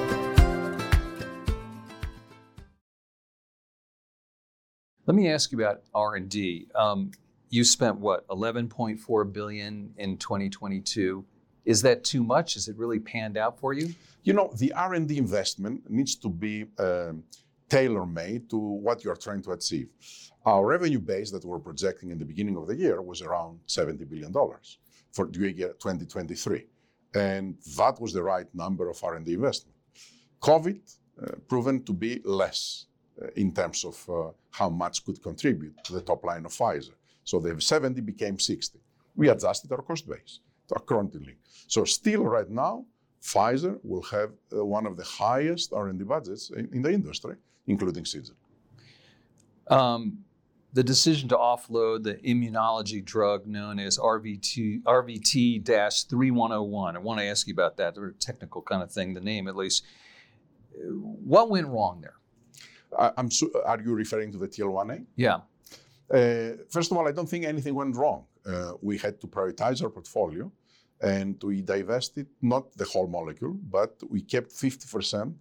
Let 5.07 5.17
me 5.17 5.29
ask 5.29 5.51
you 5.51 5.59
about 5.59 5.83
R&D. 5.93 6.69
Um, 6.77 7.11
you 7.49 7.65
spent 7.65 7.97
what 7.97 8.25
11.4 8.29 9.33
billion 9.33 9.93
in 9.97 10.17
2022 10.17 11.25
is 11.65 11.83
that 11.83 12.05
too 12.05 12.23
much? 12.23 12.57
Is 12.57 12.69
it 12.69 12.77
really 12.77 12.99
panned 12.99 13.37
out 13.37 13.59
for 13.59 13.73
you? 13.73 13.95
You 14.25 14.33
know, 14.33 14.53
the 14.57 14.73
R&D 14.73 15.17
investment 15.19 15.89
needs 15.91 16.15
to 16.17 16.29
be 16.29 16.67
um, 16.79 17.25
tailor-made 17.71 18.51
to 18.51 18.59
what 18.59 19.05
you're 19.05 19.17
trying 19.17 19.43
to 19.43 19.53
achieve. 19.53 19.89
Our 20.45 20.67
revenue 20.67 20.99
base 20.99 21.31
that 21.31 21.45
we're 21.45 21.59
projecting 21.59 22.11
in 22.11 22.19
the 22.19 22.25
beginning 22.25 22.57
of 22.57 22.67
the 22.67 22.77
year 22.77 23.01
was 23.01 23.23
around 23.23 23.61
$70 23.67 24.09
billion 24.09 24.33
for 25.13 25.27
the 25.27 25.53
year 25.53 25.69
2023. 25.69 26.67
And 27.15 27.57
that 27.77 28.01
was 28.01 28.13
the 28.13 28.23
right 28.23 28.47
number 28.55 28.89
of 28.89 29.03
R&D 29.03 29.33
investment. 29.33 29.77
COVID 30.41 30.81
uh, 31.23 31.33
proven 31.49 31.83
to 31.85 31.93
be 31.93 32.21
less 32.25 32.87
uh, 33.21 33.27
in 33.37 33.53
terms 33.53 33.85
of 33.85 33.97
uh, 34.09 34.31
how 34.51 34.71
much 34.71 35.05
could 35.05 35.23
contribute 35.23 35.77
to 35.85 35.93
the 35.93 36.01
top 36.01 36.25
line 36.25 36.47
of 36.47 36.53
Pfizer. 36.53 36.95
So 37.25 37.39
the 37.39 37.61
70 37.61 38.01
became 38.01 38.39
60. 38.39 38.79
We 39.17 39.29
adjusted 39.29 39.71
our 39.73 39.83
cost 39.83 40.09
base 40.09 40.41
accordingly. 40.75 41.37
So 41.67 41.85
still 41.85 42.25
right 42.25 42.49
now, 42.49 42.87
Pfizer 43.23 43.79
will 43.83 44.03
have 44.03 44.31
uh, 44.53 44.65
one 44.65 44.87
of 44.87 44.97
the 44.97 45.05
highest 45.05 45.73
R&D 45.73 46.05
budgets 46.05 46.51
in, 46.51 46.69
in 46.73 46.83
the 46.83 46.93
industry, 46.93 47.37
including 47.67 48.05
Seagen. 48.05 48.37
Um, 49.69 50.25
the 50.73 50.85
decision 50.85 51.29
to 51.31 51.37
offload 51.37 52.05
the 52.05 52.15
immunology 52.15 53.05
drug 53.05 53.45
known 53.47 53.81
as 53.81 53.99
RVT, 53.99 54.83
RVT-3101. 54.83 56.95
I 56.95 56.99
want 56.99 57.21
to 57.21 57.27
ask 57.27 57.47
you 57.47 57.53
about 57.53 57.77
that, 57.79 57.95
the 57.95 58.15
technical 58.21 58.63
kind 58.63 58.83
of 58.83 58.93
thing, 58.93 59.15
the 59.15 59.21
name 59.21 59.49
at 59.49 59.57
least. 59.57 59.85
What 60.75 61.51
went 61.51 61.67
wrong 61.67 62.01
there? 62.01 62.15
I, 62.97 63.13
are 63.67 63.81
you 63.81 63.95
referring 63.95 64.31
to 64.33 64.39
the 64.39 64.49
TL1A? 64.49 65.05
Yeah. 65.17 65.41
Uh, 66.13 66.57
first 66.69 66.91
of 66.91 66.97
all, 66.97 67.07
I 67.07 67.13
don't 67.13 67.29
think 67.29 67.45
anything 67.45 67.75
went 67.75 67.97
wrong. 67.97 68.25
Uh, 68.47 68.73
we 68.81 68.99
had 68.99 69.21
to 69.21 69.27
prioritize 69.27 69.83
our 69.83 69.91
portfolio 69.91 70.51
and 71.03 71.43
we 71.43 71.63
divested 71.63 72.27
not 72.43 72.77
the 72.77 72.85
whole 72.85 73.07
molecule, 73.07 73.57
but 73.71 73.99
we 74.09 74.21
kept 74.21 74.51
50% 74.51 75.35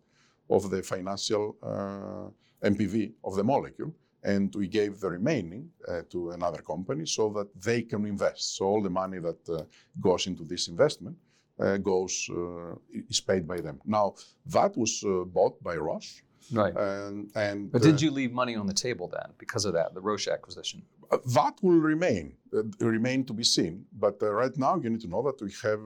of 0.49 0.69
the 0.69 0.81
financial 0.81 1.55
uh, 1.63 2.67
NPV 2.67 3.13
of 3.23 3.35
the 3.35 3.43
molecule, 3.43 3.93
and 4.23 4.53
we 4.55 4.67
gave 4.67 4.99
the 4.99 5.09
remaining 5.09 5.69
uh, 5.87 6.01
to 6.09 6.31
another 6.31 6.61
company 6.61 7.05
so 7.05 7.29
that 7.29 7.47
they 7.61 7.81
can 7.81 8.05
invest. 8.05 8.57
So 8.57 8.65
all 8.65 8.81
the 8.81 8.89
money 8.89 9.19
that 9.19 9.49
uh, 9.49 9.63
goes 10.01 10.27
into 10.27 10.43
this 10.43 10.67
investment 10.67 11.15
uh, 11.59 11.77
goes 11.77 12.29
uh, 12.31 12.75
is 13.09 13.19
paid 13.19 13.47
by 13.47 13.59
them. 13.59 13.79
Now 13.85 14.15
that 14.47 14.75
was 14.77 15.03
uh, 15.03 15.25
bought 15.25 15.61
by 15.63 15.75
Roche. 15.75 16.23
Right. 16.51 16.75
And, 16.75 17.29
and 17.35 17.71
but 17.71 17.81
did 17.81 18.01
you 18.01 18.11
leave 18.11 18.31
money 18.31 18.55
on 18.55 18.65
the 18.65 18.73
table 18.73 19.07
then 19.07 19.29
because 19.37 19.65
of 19.65 19.73
that, 19.73 19.93
the 19.93 20.01
Roche 20.01 20.27
acquisition? 20.27 20.81
Uh, 21.11 21.17
that 21.33 21.55
will 21.61 21.79
remain, 21.79 22.33
uh, 22.55 22.63
remain 22.79 23.23
to 23.25 23.33
be 23.33 23.43
seen. 23.43 23.85
But 23.93 24.21
uh, 24.21 24.31
right 24.31 24.55
now, 24.57 24.79
you 24.81 24.89
need 24.89 25.01
to 25.01 25.07
know 25.07 25.21
that 25.23 25.41
we 25.41 25.51
have 25.63 25.81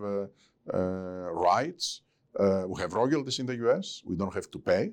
rights, 1.33 2.01
we 2.39 2.81
have 2.81 2.93
royalties 2.93 3.39
in 3.39 3.45
the 3.45 3.55
US. 3.67 4.01
We 4.05 4.15
don't 4.15 4.33
have 4.33 4.49
to 4.51 4.59
pay 4.59 4.91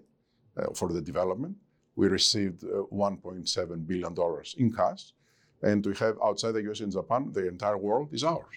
for 0.75 0.92
the 0.92 1.00
development. 1.00 1.56
We 1.97 2.09
received 2.09 2.62
$1.7 2.62 3.87
billion 3.87 4.14
in 4.56 4.73
cash. 4.73 5.12
And 5.62 5.85
we 5.85 5.94
have 5.97 6.16
outside 6.25 6.52
the 6.52 6.70
US 6.70 6.80
and 6.80 6.92
Japan, 6.92 7.30
the 7.32 7.47
entire 7.49 7.76
world 7.76 8.09
is 8.12 8.25
ours. 8.25 8.56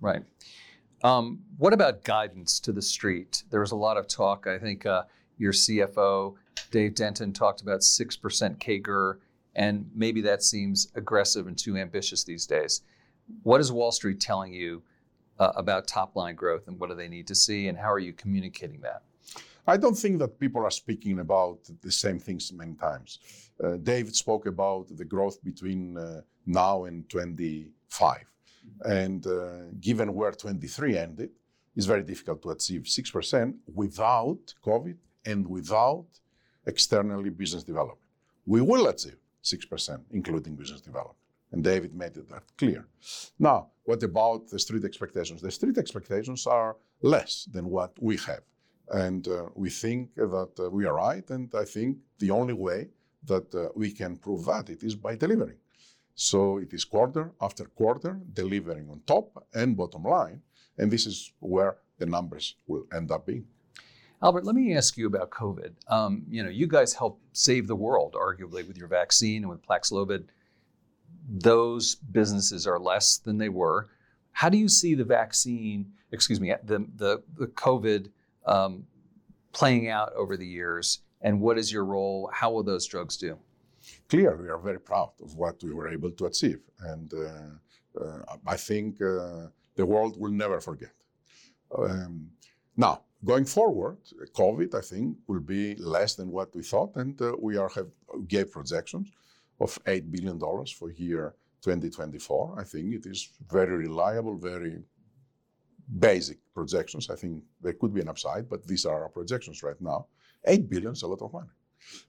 Right. 0.00 0.22
Um, 1.02 1.40
what 1.58 1.72
about 1.72 2.02
guidance 2.02 2.58
to 2.60 2.72
the 2.72 2.82
street? 2.82 3.44
There 3.50 3.60
was 3.60 3.72
a 3.72 3.76
lot 3.76 3.96
of 3.96 4.08
talk. 4.08 4.46
I 4.46 4.58
think 4.58 4.86
uh, 4.86 5.02
your 5.38 5.52
CFO, 5.52 6.34
Dave 6.70 6.94
Denton, 6.94 7.32
talked 7.32 7.60
about 7.60 7.80
6% 7.80 8.58
CAGR 8.58 9.18
and 9.56 9.88
maybe 9.94 10.20
that 10.22 10.42
seems 10.42 10.88
aggressive 10.94 11.46
and 11.46 11.56
too 11.56 11.76
ambitious 11.76 12.24
these 12.24 12.46
days. 12.46 12.82
What 13.42 13.60
is 13.60 13.70
Wall 13.70 13.92
Street 13.92 14.20
telling 14.20 14.52
you 14.52 14.82
uh, 15.38 15.52
about 15.56 15.86
top 15.86 16.16
line 16.16 16.34
growth 16.34 16.68
and 16.68 16.78
what 16.78 16.88
do 16.90 16.94
they 16.94 17.08
need 17.08 17.26
to 17.26 17.34
see 17.34 17.68
and 17.68 17.78
how 17.78 17.90
are 17.92 17.98
you 17.98 18.12
communicating 18.12 18.80
that? 18.80 19.02
I 19.66 19.76
don't 19.78 19.96
think 19.96 20.18
that 20.18 20.38
people 20.38 20.62
are 20.62 20.70
speaking 20.70 21.20
about 21.20 21.58
the 21.80 21.90
same 21.90 22.18
things 22.18 22.52
many 22.52 22.74
times. 22.74 23.18
Uh, 23.62 23.76
David 23.76 24.14
spoke 24.14 24.46
about 24.46 24.86
the 24.94 25.04
growth 25.04 25.42
between 25.42 25.96
uh, 25.96 26.20
now 26.44 26.84
and 26.84 27.08
25. 27.08 28.24
And 28.84 29.26
uh, 29.26 29.70
given 29.80 30.12
where 30.12 30.32
23 30.32 30.98
ended, 30.98 31.30
it's 31.76 31.86
very 31.86 32.02
difficult 32.02 32.42
to 32.42 32.50
achieve 32.50 32.82
6% 32.82 33.54
without 33.74 34.54
COVID 34.64 34.96
and 35.24 35.46
without 35.46 36.06
externally 36.66 37.30
business 37.30 37.64
development. 37.64 38.00
We 38.46 38.60
will 38.60 38.86
achieve 38.88 39.16
6%, 39.42 40.00
including 40.12 40.56
business 40.56 40.80
development. 40.82 41.18
And 41.54 41.62
David 41.62 41.94
made 41.94 42.16
it 42.16 42.28
that 42.30 42.44
clear. 42.58 42.84
Now, 43.38 43.68
what 43.84 44.02
about 44.02 44.48
the 44.48 44.58
street 44.58 44.84
expectations? 44.84 45.40
The 45.40 45.50
street 45.50 45.78
expectations 45.78 46.46
are 46.46 46.76
less 47.02 47.46
than 47.54 47.64
what 47.76 47.92
we 48.00 48.16
have. 48.28 48.42
And 48.88 49.26
uh, 49.28 49.46
we 49.54 49.70
think 49.70 50.14
that 50.16 50.52
uh, 50.58 50.68
we 50.70 50.84
are 50.84 50.94
right. 50.94 51.26
And 51.30 51.48
I 51.54 51.64
think 51.64 51.98
the 52.18 52.30
only 52.30 52.54
way 52.54 52.88
that 53.26 53.54
uh, 53.54 53.68
we 53.74 53.90
can 53.90 54.16
prove 54.16 54.44
that 54.46 54.68
it 54.68 54.82
is 54.82 54.94
by 54.96 55.14
delivering. 55.14 55.58
So 56.16 56.58
it 56.58 56.72
is 56.72 56.84
quarter 56.84 57.32
after 57.40 57.64
quarter, 57.64 58.20
delivering 58.32 58.88
on 58.90 59.00
top 59.06 59.46
and 59.54 59.76
bottom 59.76 60.04
line. 60.04 60.42
And 60.78 60.90
this 60.90 61.06
is 61.06 61.32
where 61.38 61.76
the 61.98 62.06
numbers 62.06 62.56
will 62.66 62.86
end 62.92 63.10
up 63.10 63.26
being. 63.26 63.46
Albert, 64.22 64.44
let 64.44 64.54
me 64.54 64.76
ask 64.76 64.96
you 64.96 65.06
about 65.06 65.30
COVID. 65.30 65.72
Um, 65.88 66.24
you 66.28 66.42
know, 66.42 66.50
you 66.50 66.66
guys 66.66 66.94
helped 66.94 67.22
save 67.32 67.66
the 67.66 67.76
world, 67.76 68.14
arguably, 68.14 68.66
with 68.66 68.76
your 68.76 68.88
vaccine 68.88 69.42
and 69.42 69.50
with 69.50 69.62
Paxlovid. 69.66 70.24
Those 71.28 71.94
businesses 71.94 72.66
are 72.66 72.78
less 72.78 73.18
than 73.18 73.38
they 73.38 73.48
were. 73.48 73.88
How 74.32 74.48
do 74.48 74.58
you 74.58 74.68
see 74.68 74.94
the 74.94 75.04
vaccine, 75.04 75.92
excuse 76.12 76.40
me, 76.40 76.54
the 76.64 76.86
the, 76.96 77.22
the 77.38 77.46
COVID 77.46 78.10
um, 78.46 78.86
playing 79.52 79.88
out 79.88 80.12
over 80.14 80.36
the 80.36 80.46
years? 80.46 81.00
And 81.22 81.40
what 81.40 81.58
is 81.58 81.72
your 81.72 81.84
role? 81.84 82.30
How 82.32 82.50
will 82.50 82.62
those 82.62 82.86
drugs 82.86 83.16
do? 83.16 83.38
Clear, 84.08 84.36
we 84.36 84.48
are 84.48 84.58
very 84.58 84.80
proud 84.80 85.12
of 85.22 85.34
what 85.36 85.62
we 85.62 85.72
were 85.72 85.88
able 85.88 86.10
to 86.10 86.26
achieve, 86.26 86.60
and 86.80 87.12
uh, 87.14 88.02
uh, 88.02 88.36
I 88.46 88.56
think 88.56 89.00
uh, 89.00 89.46
the 89.74 89.86
world 89.86 90.18
will 90.18 90.32
never 90.32 90.60
forget. 90.60 90.92
Um, 91.76 92.30
now, 92.76 93.02
Going 93.24 93.46
forward, 93.46 93.96
COVID, 94.34 94.74
I 94.74 94.82
think, 94.82 95.16
will 95.26 95.40
be 95.40 95.76
less 95.76 96.14
than 96.14 96.30
what 96.30 96.54
we 96.54 96.62
thought, 96.62 96.94
and 96.96 97.20
uh, 97.22 97.32
we 97.38 97.56
are 97.56 97.70
have 97.70 97.88
gave 98.28 98.50
projections 98.50 99.08
of 99.60 99.78
$8 99.84 100.10
billion 100.10 100.38
for 100.66 100.90
year 100.90 101.34
2024. 101.62 102.56
I 102.58 102.64
think 102.64 102.94
it 102.94 103.06
is 103.06 103.30
very 103.48 103.76
reliable, 103.76 104.36
very 104.36 104.78
basic 105.98 106.38
projections. 106.54 107.10
I 107.10 107.16
think 107.16 107.42
there 107.60 107.72
could 107.72 107.94
be 107.94 108.00
an 108.00 108.08
upside, 108.08 108.48
but 108.48 108.66
these 108.66 108.86
are 108.86 109.02
our 109.02 109.08
projections 109.08 109.62
right 109.62 109.80
now. 109.80 110.06
8 110.44 110.68
billion 110.68 110.92
is 110.92 111.02
a 111.02 111.06
lot 111.06 111.22
of 111.22 111.32
money. 111.32 111.50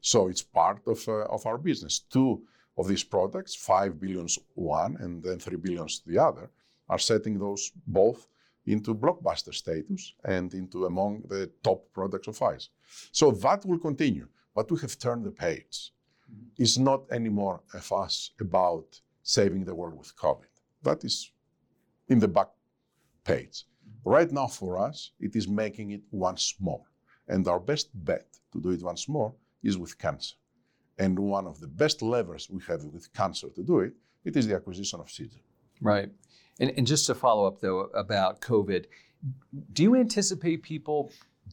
So 0.01 0.27
it's 0.27 0.41
part 0.41 0.81
of, 0.87 1.07
uh, 1.07 1.25
of 1.25 1.45
our 1.45 1.57
business. 1.57 1.99
Two 1.99 2.41
of 2.77 2.87
these 2.87 3.03
products, 3.03 3.55
5 3.55 3.99
billions 3.99 4.37
one 4.53 4.97
and 4.99 5.23
then 5.23 5.39
3 5.39 5.57
billions 5.57 6.01
the 6.05 6.17
other, 6.17 6.49
are 6.89 6.99
setting 6.99 7.39
those 7.39 7.71
both 7.87 8.27
into 8.65 8.95
blockbuster 8.95 9.53
status 9.53 10.13
and 10.23 10.53
into 10.53 10.85
among 10.85 11.21
the 11.27 11.49
top 11.63 11.85
products 11.93 12.27
of 12.27 12.41
ICE. 12.41 12.69
So 13.11 13.31
that 13.31 13.65
will 13.65 13.79
continue, 13.79 14.27
but 14.53 14.71
we 14.71 14.79
have 14.79 14.97
turned 14.97 15.23
the 15.25 15.31
page. 15.31 15.91
Mm-hmm. 16.59 16.83
Not 16.83 17.03
anymore 17.11 17.61
a 17.73 17.79
fuss 17.79 18.31
about 18.39 18.99
saving 19.23 19.65
the 19.65 19.75
world 19.75 19.97
with 19.97 20.15
COVID. 20.15 20.51
That 20.83 21.03
is 21.03 21.31
in 22.07 22.19
the 22.19 22.27
back 22.27 22.49
page. 23.23 23.65
Right 24.03 24.31
now, 24.31 24.47
for 24.47 24.77
us, 24.77 25.11
it 25.19 25.35
is 25.35 25.47
making 25.47 25.91
it 25.91 26.01
once 26.11 26.55
more. 26.59 26.85
And 27.27 27.47
our 27.47 27.59
best 27.59 27.89
bet 27.93 28.27
to 28.53 28.61
do 28.61 28.69
it 28.69 28.83
once 28.83 29.09
more 29.09 29.33
is 29.63 29.77
with 29.77 29.97
cancer. 29.97 30.35
And 30.97 31.17
one 31.17 31.47
of 31.47 31.59
the 31.59 31.67
best 31.67 32.01
levers 32.01 32.49
we 32.49 32.61
have 32.67 32.83
with 32.85 33.11
cancer 33.13 33.49
to 33.49 33.63
do 33.63 33.79
it, 33.79 33.93
it 34.23 34.37
is 34.37 34.47
the 34.47 34.55
acquisition 34.55 34.99
of 34.99 35.07
Seagen. 35.07 35.41
Right. 35.81 36.09
And, 36.59 36.71
and 36.77 36.87
just 36.87 37.05
to 37.07 37.15
follow 37.15 37.45
up, 37.45 37.59
though, 37.59 37.81
about 38.05 38.41
COVID, 38.41 38.85
do 39.73 39.83
you 39.83 39.95
anticipate 39.95 40.63
people 40.63 41.11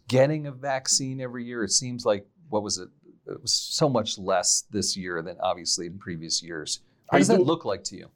getting 0.08 0.46
a 0.46 0.52
vaccine 0.52 1.20
every 1.20 1.44
year? 1.44 1.64
It 1.64 1.72
seems 1.72 2.04
like, 2.04 2.26
what 2.50 2.62
was 2.62 2.78
it? 2.78 2.88
It 3.26 3.40
was 3.40 3.52
so 3.52 3.88
much 3.88 4.18
less 4.18 4.64
this 4.70 4.96
year 4.96 5.22
than 5.22 5.36
obviously 5.40 5.86
in 5.86 5.98
previous 5.98 6.42
years. 6.42 6.80
What 7.08 7.18
does 7.18 7.30
I 7.30 7.36
that 7.36 7.42
look 7.44 7.64
like 7.64 7.84
to 7.84 7.96
you? 7.96 8.08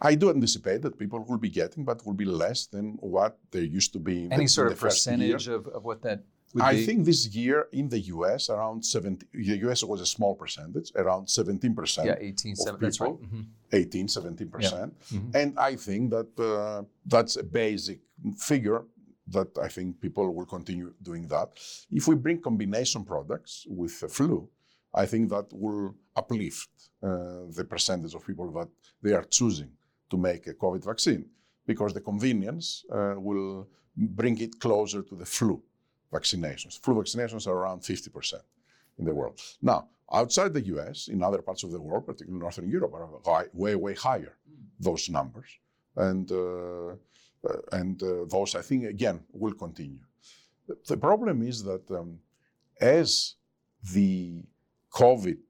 I 0.00 0.14
do 0.14 0.30
anticipate 0.30 0.82
that 0.82 0.98
people 0.98 1.24
will 1.28 1.38
be 1.38 1.48
getting, 1.50 1.84
but 1.84 2.04
will 2.06 2.14
be 2.14 2.24
less 2.26 2.66
than 2.66 2.96
what 3.00 3.38
there 3.50 3.62
used 3.62 3.92
to 3.94 3.98
be. 3.98 4.24
in 4.24 4.28
the- 4.28 4.34
Any 4.34 4.42
in 4.44 4.48
sort 4.48 4.68
the 4.68 4.74
of 4.74 4.80
percentage 4.80 5.48
of, 5.48 5.66
of 5.68 5.84
what 5.84 6.02
that 6.02 6.24
would 6.54 6.62
I 6.62 6.74
be? 6.74 6.86
think 6.86 7.04
this 7.04 7.26
year 7.34 7.68
in 7.72 7.88
the 7.88 8.00
US, 8.16 8.48
around 8.48 8.84
70, 8.84 9.26
the 9.34 9.58
US 9.68 9.82
was 9.84 10.00
a 10.00 10.06
small 10.06 10.34
percentage, 10.34 10.92
around 10.94 11.26
17%. 11.26 12.06
yeah, 12.06 12.16
18, 12.18 12.52
of 12.52 12.58
7, 12.58 12.80
that's 12.80 13.00
right. 13.00 13.12
Mhm. 13.12 13.44
18, 13.72 14.06
17%. 14.08 14.50
percent 14.50 14.94
Mhm. 15.12 15.34
And 15.34 15.58
I 15.58 15.76
think 15.76 16.10
that 16.10 16.30
uh, 16.40 16.84
that's 17.06 17.36
a 17.36 17.42
basic 17.42 18.00
figure 18.36 18.84
that 19.30 19.56
I 19.58 19.68
think 19.68 20.00
people 20.00 20.34
will 20.34 20.46
continue 20.46 20.92
doing 21.02 21.28
that. 21.28 21.48
If 21.90 22.08
we 22.08 22.14
bring 22.14 22.40
combination 22.40 23.04
products 23.04 23.66
with 23.68 24.00
the 24.00 24.08
flu, 24.08 24.48
I 24.94 25.06
think 25.06 25.28
that 25.30 25.46
will 25.52 25.94
uplift 26.16 26.70
uh, 27.02 27.08
the 27.58 27.66
percentage 27.68 28.14
of 28.14 28.26
people 28.26 28.50
that 28.52 28.68
they 29.02 29.12
are 29.12 29.24
choosing 29.24 29.70
to 30.10 30.16
make 30.16 30.46
a 30.46 30.54
COVID 30.54 30.84
vaccine 30.84 31.26
because 31.66 31.92
the 31.92 32.00
convenience 32.00 32.84
uh, 32.90 33.14
will 33.16 33.68
bring 33.96 34.38
it 34.38 34.58
closer 34.58 35.02
to 35.02 35.14
the 35.14 35.26
flu 35.26 35.62
vaccinations. 36.12 36.80
Flu 36.80 36.94
vaccinations 36.94 37.46
are 37.46 37.52
around 37.52 37.80
50% 37.82 38.34
in 38.98 39.04
the 39.04 39.14
world. 39.14 39.38
Now, 39.60 39.88
outside 40.12 40.54
the 40.54 40.66
US, 40.76 41.08
in 41.08 41.22
other 41.22 41.42
parts 41.42 41.62
of 41.64 41.70
the 41.70 41.80
world, 41.80 42.06
particularly 42.06 42.40
Northern 42.40 42.68
Europe, 42.70 42.94
are 42.94 43.08
high, 43.24 43.46
way, 43.52 43.74
way 43.74 43.94
higher, 43.94 44.34
those 44.80 45.08
numbers. 45.10 45.50
And, 45.96 46.30
uh, 46.32 46.88
uh, 46.88 46.94
and 47.72 48.02
uh, 48.02 48.24
those, 48.28 48.54
I 48.54 48.62
think, 48.62 48.84
again, 48.84 49.20
will 49.32 49.54
continue. 49.54 50.04
The- 50.66 50.78
The 50.86 50.96
problem 50.96 51.42
is 51.42 51.62
that 51.70 51.84
um, 51.90 52.18
as 52.80 53.34
the 53.94 54.42
COVID 54.92 55.44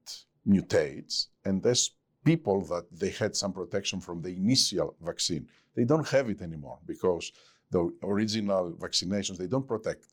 mutates 0.47 1.27
and 1.45 1.65
as 1.65 1.91
people 2.23 2.61
that 2.65 2.85
they 2.91 3.11
had 3.21 3.35
some 3.35 3.53
protection 3.53 3.99
from 4.01 4.21
the 4.21 4.29
initial 4.43 4.95
vaccine, 5.01 5.47
they 5.75 5.85
don't 5.85 6.07
have 6.15 6.29
it 6.29 6.41
anymore 6.41 6.79
because 6.85 7.31
the 7.71 7.81
original 8.03 8.71
vaccinations, 8.85 9.37
they 9.37 9.47
don't 9.47 9.67
protect 9.67 10.05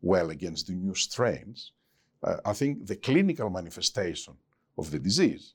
well 0.00 0.30
against 0.30 0.66
the 0.66 0.74
new 0.74 0.94
strains. 0.94 1.72
Uh, 2.22 2.36
I 2.44 2.52
think 2.60 2.86
the 2.86 2.96
clinical 2.96 3.48
manifestation 3.50 4.34
of 4.78 4.90
the 4.90 4.98
disease 4.98 5.54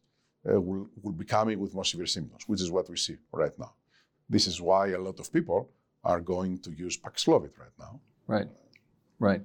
uh, 0.49 0.59
will, 0.61 0.87
will 1.01 1.13
be 1.13 1.25
coming 1.25 1.59
with 1.59 1.73
more 1.73 1.85
severe 1.85 2.05
symptoms, 2.07 2.43
which 2.47 2.61
is 2.61 2.69
what 2.71 2.89
we 2.89 2.97
see 2.97 3.17
right 3.31 3.57
now. 3.57 3.73
This 4.29 4.47
is 4.47 4.61
why 4.61 4.89
a 4.89 4.99
lot 4.99 5.19
of 5.19 5.31
people 5.31 5.69
are 6.03 6.19
going 6.19 6.59
to 6.59 6.71
use 6.71 6.97
Paxlovid 6.97 7.51
right 7.57 7.77
now. 7.79 7.99
Right, 8.27 8.47
right. 9.19 9.41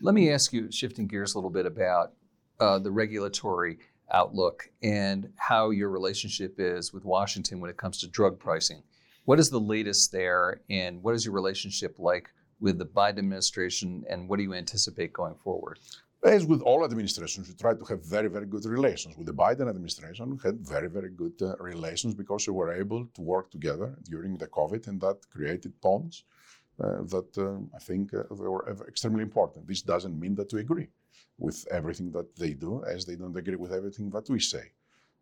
Let 0.00 0.14
me 0.14 0.30
ask 0.30 0.52
you, 0.52 0.70
shifting 0.72 1.06
gears 1.06 1.34
a 1.34 1.38
little 1.38 1.50
bit 1.50 1.66
about 1.66 2.12
uh, 2.60 2.78
the 2.78 2.90
regulatory 2.90 3.78
outlook 4.10 4.70
and 4.82 5.30
how 5.36 5.70
your 5.70 5.90
relationship 5.90 6.54
is 6.58 6.92
with 6.92 7.04
Washington 7.04 7.60
when 7.60 7.70
it 7.70 7.76
comes 7.76 7.98
to 7.98 8.08
drug 8.08 8.38
pricing. 8.38 8.82
What 9.24 9.38
is 9.38 9.50
the 9.50 9.60
latest 9.60 10.12
there, 10.12 10.60
and 10.68 11.02
what 11.02 11.14
is 11.14 11.24
your 11.24 11.34
relationship 11.34 11.96
like 11.98 12.30
with 12.60 12.78
the 12.78 12.86
Biden 12.86 13.18
administration, 13.18 14.04
and 14.08 14.28
what 14.28 14.38
do 14.38 14.42
you 14.42 14.54
anticipate 14.54 15.12
going 15.12 15.34
forward? 15.34 15.78
As 16.24 16.46
with 16.46 16.62
all 16.62 16.84
administrations, 16.84 17.48
we 17.48 17.54
try 17.54 17.74
to 17.74 17.84
have 17.86 18.04
very, 18.04 18.28
very 18.28 18.46
good 18.46 18.64
relations. 18.64 19.16
With 19.16 19.26
the 19.26 19.34
Biden 19.34 19.68
administration, 19.68 20.30
we 20.30 20.38
had 20.40 20.60
very, 20.60 20.88
very 20.88 21.10
good 21.10 21.34
uh, 21.42 21.56
relations 21.58 22.14
because 22.14 22.46
we 22.46 22.54
were 22.54 22.72
able 22.72 23.06
to 23.06 23.20
work 23.20 23.50
together 23.50 23.96
during 24.04 24.36
the 24.38 24.46
COVID, 24.46 24.86
and 24.86 25.00
that 25.00 25.18
created 25.32 25.72
bonds 25.80 26.22
uh, 26.80 27.02
that 27.14 27.36
uh, 27.36 27.58
I 27.74 27.80
think 27.80 28.14
uh, 28.14 28.22
they 28.30 28.46
were 28.46 28.86
extremely 28.86 29.22
important. 29.22 29.66
This 29.66 29.82
doesn't 29.82 30.16
mean 30.18 30.36
that 30.36 30.52
we 30.52 30.60
agree 30.60 30.86
with 31.38 31.66
everything 31.72 32.12
that 32.12 32.36
they 32.36 32.52
do, 32.52 32.84
as 32.84 33.04
they 33.04 33.16
don't 33.16 33.36
agree 33.36 33.56
with 33.56 33.72
everything 33.72 34.08
that 34.10 34.30
we 34.30 34.38
say. 34.38 34.70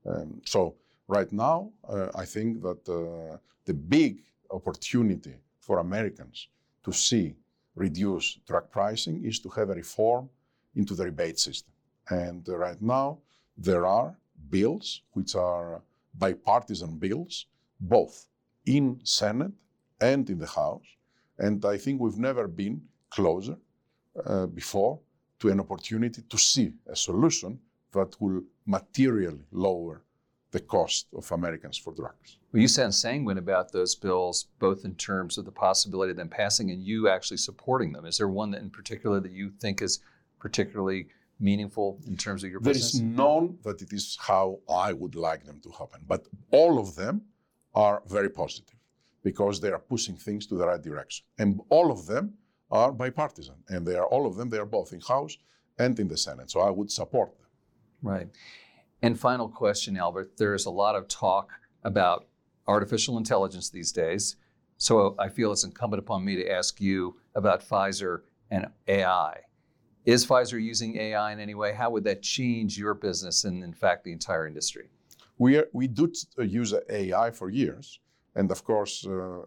Um, 0.04 0.42
so 0.44 0.74
right 1.08 1.32
now, 1.32 1.70
uh, 1.88 2.08
I 2.14 2.26
think 2.26 2.60
that 2.60 2.86
uh, 2.86 3.38
the 3.64 3.72
big 3.72 4.22
opportunity 4.50 5.36
for 5.60 5.78
Americans 5.78 6.48
to 6.84 6.92
see 6.92 7.36
reduce 7.74 8.34
drug 8.46 8.70
pricing 8.70 9.24
is 9.24 9.38
to 9.40 9.48
have 9.48 9.70
a 9.70 9.74
reform 9.74 10.28
into 10.74 10.94
the 10.94 11.04
rebate 11.04 11.38
system. 11.38 11.72
And 12.08 12.46
right 12.48 12.80
now, 12.80 13.18
there 13.56 13.86
are 13.86 14.16
bills 14.50 15.02
which 15.12 15.34
are 15.34 15.82
bipartisan 16.14 16.98
bills, 16.98 17.46
both 17.80 18.26
in 18.66 19.00
Senate 19.04 19.52
and 20.00 20.28
in 20.28 20.38
the 20.38 20.46
House. 20.46 20.86
And 21.38 21.64
I 21.64 21.76
think 21.76 22.00
we've 22.00 22.18
never 22.18 22.48
been 22.48 22.82
closer 23.10 23.56
uh, 24.24 24.46
before 24.46 25.00
to 25.40 25.48
an 25.48 25.60
opportunity 25.60 26.22
to 26.22 26.38
see 26.38 26.72
a 26.86 26.96
solution 26.96 27.58
that 27.92 28.20
will 28.20 28.42
materially 28.66 29.40
lower 29.50 30.02
the 30.52 30.60
cost 30.60 31.06
of 31.16 31.30
Americans 31.32 31.78
for 31.78 31.92
drugs. 31.92 32.38
Well, 32.52 32.60
you 32.60 32.68
sound 32.68 32.94
sanguine 32.94 33.38
about 33.38 33.70
those 33.70 33.94
bills, 33.94 34.48
both 34.58 34.84
in 34.84 34.94
terms 34.96 35.38
of 35.38 35.44
the 35.44 35.52
possibility 35.52 36.10
of 36.10 36.16
them 36.16 36.28
passing 36.28 36.70
and 36.70 36.82
you 36.82 37.08
actually 37.08 37.36
supporting 37.36 37.92
them. 37.92 38.04
Is 38.04 38.18
there 38.18 38.28
one 38.28 38.50
that 38.50 38.60
in 38.60 38.70
particular 38.70 39.20
that 39.20 39.30
you 39.32 39.52
think 39.60 39.80
is 39.80 40.00
particularly 40.40 41.08
meaningful 41.38 41.98
in 42.06 42.16
terms 42.16 42.44
of 42.44 42.50
your 42.50 42.60
There 42.60 42.72
business? 42.74 42.94
is 42.94 43.00
none 43.00 43.58
that 43.62 43.80
it 43.82 43.92
is 43.92 44.16
how 44.20 44.58
I 44.68 44.92
would 44.92 45.14
like 45.14 45.44
them 45.44 45.60
to 45.62 45.70
happen, 45.70 46.00
but 46.06 46.26
all 46.50 46.78
of 46.78 46.96
them 46.96 47.22
are 47.74 48.02
very 48.08 48.28
positive 48.28 48.76
because 49.22 49.60
they 49.60 49.70
are 49.70 49.78
pushing 49.78 50.16
things 50.16 50.46
to 50.48 50.54
the 50.56 50.66
right 50.66 50.82
direction, 50.82 51.24
and 51.38 51.60
all 51.68 51.90
of 51.90 52.06
them 52.06 52.34
are 52.70 52.92
bipartisan, 52.92 53.56
and 53.68 53.86
they 53.86 53.96
are 53.96 54.06
all 54.06 54.26
of 54.26 54.36
them. 54.36 54.48
They 54.48 54.58
are 54.58 54.66
both 54.66 54.92
in 54.92 55.00
House 55.00 55.36
and 55.78 55.98
in 55.98 56.08
the 56.08 56.16
Senate, 56.16 56.50
so 56.50 56.60
I 56.60 56.70
would 56.70 56.90
support 56.90 57.30
them. 57.38 57.46
Right. 58.02 58.28
And 59.02 59.18
final 59.18 59.48
question, 59.48 59.96
Albert. 59.96 60.36
There's 60.36 60.66
a 60.66 60.70
lot 60.70 60.94
of 60.94 61.08
talk 61.08 61.52
about 61.84 62.26
artificial 62.66 63.16
intelligence 63.18 63.70
these 63.70 63.92
days. 63.92 64.36
So 64.76 65.14
I 65.18 65.28
feel 65.28 65.52
it's 65.52 65.64
incumbent 65.64 66.00
upon 66.00 66.24
me 66.24 66.36
to 66.36 66.50
ask 66.50 66.80
you 66.80 67.16
about 67.34 67.62
Pfizer 67.66 68.20
and 68.50 68.68
AI. 68.88 69.40
Is 70.06 70.26
Pfizer 70.26 70.62
using 70.62 70.96
AI 70.96 71.32
in 71.32 71.40
any 71.40 71.54
way? 71.54 71.74
How 71.74 71.90
would 71.90 72.04
that 72.04 72.22
change 72.22 72.78
your 72.78 72.94
business 72.94 73.44
and, 73.44 73.62
in 73.62 73.72
fact, 73.72 74.04
the 74.04 74.12
entire 74.12 74.46
industry? 74.46 74.88
We, 75.38 75.58
are, 75.58 75.68
we 75.72 75.86
do 75.86 76.10
uh, 76.38 76.42
use 76.42 76.74
AI 76.88 77.30
for 77.30 77.50
years, 77.50 78.00
and 78.34 78.50
of 78.50 78.64
course, 78.64 79.06
uh, 79.06 79.42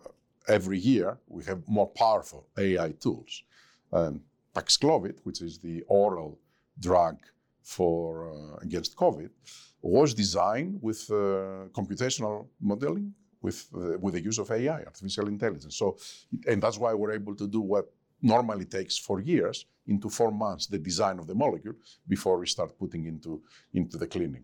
every 0.47 0.77
year 0.77 1.17
we 1.27 1.43
have 1.45 1.67
more 1.67 1.87
powerful 1.87 2.47
AI 2.57 2.91
tools. 2.99 3.43
Um, 3.91 4.21
Paxlovid, 4.55 5.17
which 5.23 5.41
is 5.41 5.57
the 5.57 5.83
oral 5.87 6.39
drug 6.79 7.17
for 7.63 8.29
uh, 8.29 8.57
against 8.61 8.95
COVID, 8.95 9.29
was 9.81 10.13
designed 10.13 10.79
with 10.81 11.09
uh, 11.09 11.67
computational 11.73 12.47
modeling 12.61 13.13
with 13.41 13.67
uh, 13.75 13.97
with 13.99 14.13
the 14.13 14.21
use 14.21 14.37
of 14.39 14.49
AI, 14.51 14.83
artificial 14.83 15.27
intelligence. 15.27 15.75
So, 15.75 15.97
and 16.47 16.61
that's 16.61 16.77
why 16.77 16.93
we're 16.93 17.11
able 17.11 17.35
to 17.35 17.47
do 17.47 17.59
what 17.59 17.91
normally 18.23 18.65
takes 18.65 18.97
four 18.97 19.19
years 19.19 19.65
into 19.87 20.09
four 20.09 20.31
months 20.31 20.65
the 20.67 20.79
design 20.79 21.19
of 21.19 21.27
the 21.27 21.35
molecule 21.35 21.75
before 22.07 22.37
we 22.39 22.47
start 22.47 22.77
putting 22.79 23.05
into 23.05 23.41
into 23.73 23.97
the 23.97 24.07
clinic. 24.07 24.43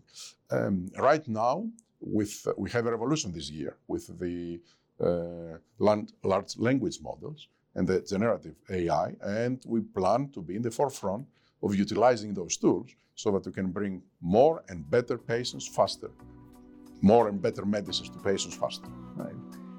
Um, 0.50 0.86
right 0.98 1.26
now, 1.26 1.66
with 2.00 2.46
we 2.56 2.70
have 2.70 2.86
a 2.86 2.90
revolution 2.90 3.32
this 3.32 3.50
year 3.50 3.76
with 3.88 4.06
the 4.18 4.60
uh, 5.00 5.56
large 5.78 6.56
language 6.58 6.98
models 7.02 7.48
and 7.74 7.88
the 7.88 8.00
generative 8.02 8.56
AI, 8.68 9.14
and 9.22 9.62
we 9.66 9.80
plan 9.80 10.28
to 10.34 10.42
be 10.42 10.56
in 10.56 10.62
the 10.62 10.70
forefront 10.70 11.26
of 11.62 11.74
utilizing 11.74 12.34
those 12.34 12.56
tools 12.56 12.90
so 13.14 13.30
that 13.30 13.46
we 13.46 13.52
can 13.52 13.70
bring 13.70 14.02
more 14.20 14.62
and 14.68 14.90
better 14.90 15.16
patients 15.18 15.66
faster, 15.66 16.10
more 17.00 17.28
and 17.28 17.40
better 17.40 17.64
medicines 17.64 18.10
to 18.10 18.18
patients 18.18 18.56
faster. 18.56 18.88
Right. 19.16 19.34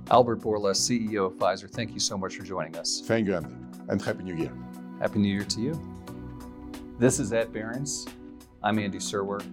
Albert 0.10 0.40
Bourla, 0.42 0.74
CEO 0.74 1.28
of 1.28 1.34
Pfizer, 1.34 1.70
thank 1.70 1.92
you 1.92 2.00
so 2.00 2.18
much 2.18 2.36
for 2.38 2.44
joining 2.44 2.76
us. 2.78 3.02
Thank 3.06 3.28
you, 3.28 3.36
Andy, 3.36 3.56
and 3.91 4.01
Happy 4.01 4.23
New 4.23 4.36
Year. 4.36 4.51
Happy 4.99 5.19
New 5.19 5.32
Year 5.32 5.43
to 5.43 5.62
you. 5.62 5.80
This 6.97 7.19
is 7.19 7.34
at 7.34 7.51
Barron's. 7.51 8.08
I'm 8.63 8.80
Andy 8.80 8.99
Serwer. 8.99 9.43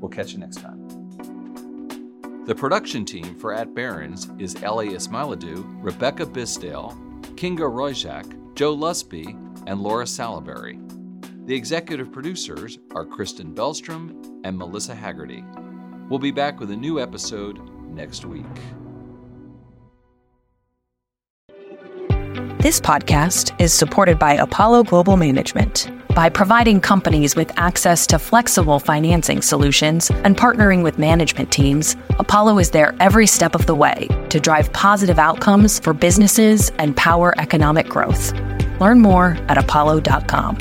We'll 0.00 0.10
catch 0.10 0.32
you 0.32 0.38
next 0.38 0.60
time. 0.60 0.80
The 2.46 2.54
production 2.54 3.04
team 3.04 3.34
for 3.34 3.52
At 3.52 3.74
Barron's 3.74 4.30
is 4.38 4.62
Ellie 4.62 4.90
Ismailadou, 4.90 5.64
Rebecca 5.82 6.24
Bisdale, 6.24 6.96
Kinga 7.34 7.68
Royjak, 7.68 8.54
Joe 8.54 8.76
Lusby, 8.76 9.28
and 9.66 9.80
Laura 9.80 10.04
Salaberry. 10.04 10.78
The 11.46 11.54
executive 11.54 12.12
producers 12.12 12.78
are 12.94 13.04
Kristen 13.04 13.54
Bellstrom 13.54 14.40
and 14.44 14.56
Melissa 14.56 14.94
Haggerty. 14.94 15.44
We'll 16.08 16.20
be 16.20 16.30
back 16.30 16.60
with 16.60 16.70
a 16.70 16.76
new 16.76 17.00
episode 17.00 17.58
next 17.88 18.24
week. 18.24 18.44
This 22.64 22.80
podcast 22.80 23.54
is 23.60 23.74
supported 23.74 24.18
by 24.18 24.36
Apollo 24.36 24.84
Global 24.84 25.18
Management. 25.18 25.90
By 26.14 26.30
providing 26.30 26.80
companies 26.80 27.36
with 27.36 27.52
access 27.58 28.06
to 28.06 28.18
flexible 28.18 28.78
financing 28.78 29.42
solutions 29.42 30.10
and 30.10 30.34
partnering 30.34 30.82
with 30.82 30.98
management 30.98 31.52
teams, 31.52 31.94
Apollo 32.18 32.58
is 32.60 32.70
there 32.70 32.94
every 33.00 33.26
step 33.26 33.54
of 33.54 33.66
the 33.66 33.74
way 33.74 34.08
to 34.30 34.40
drive 34.40 34.72
positive 34.72 35.18
outcomes 35.18 35.78
for 35.78 35.92
businesses 35.92 36.70
and 36.78 36.96
power 36.96 37.34
economic 37.36 37.86
growth. 37.86 38.32
Learn 38.80 39.02
more 39.02 39.36
at 39.50 39.58
apollo.com. 39.58 40.56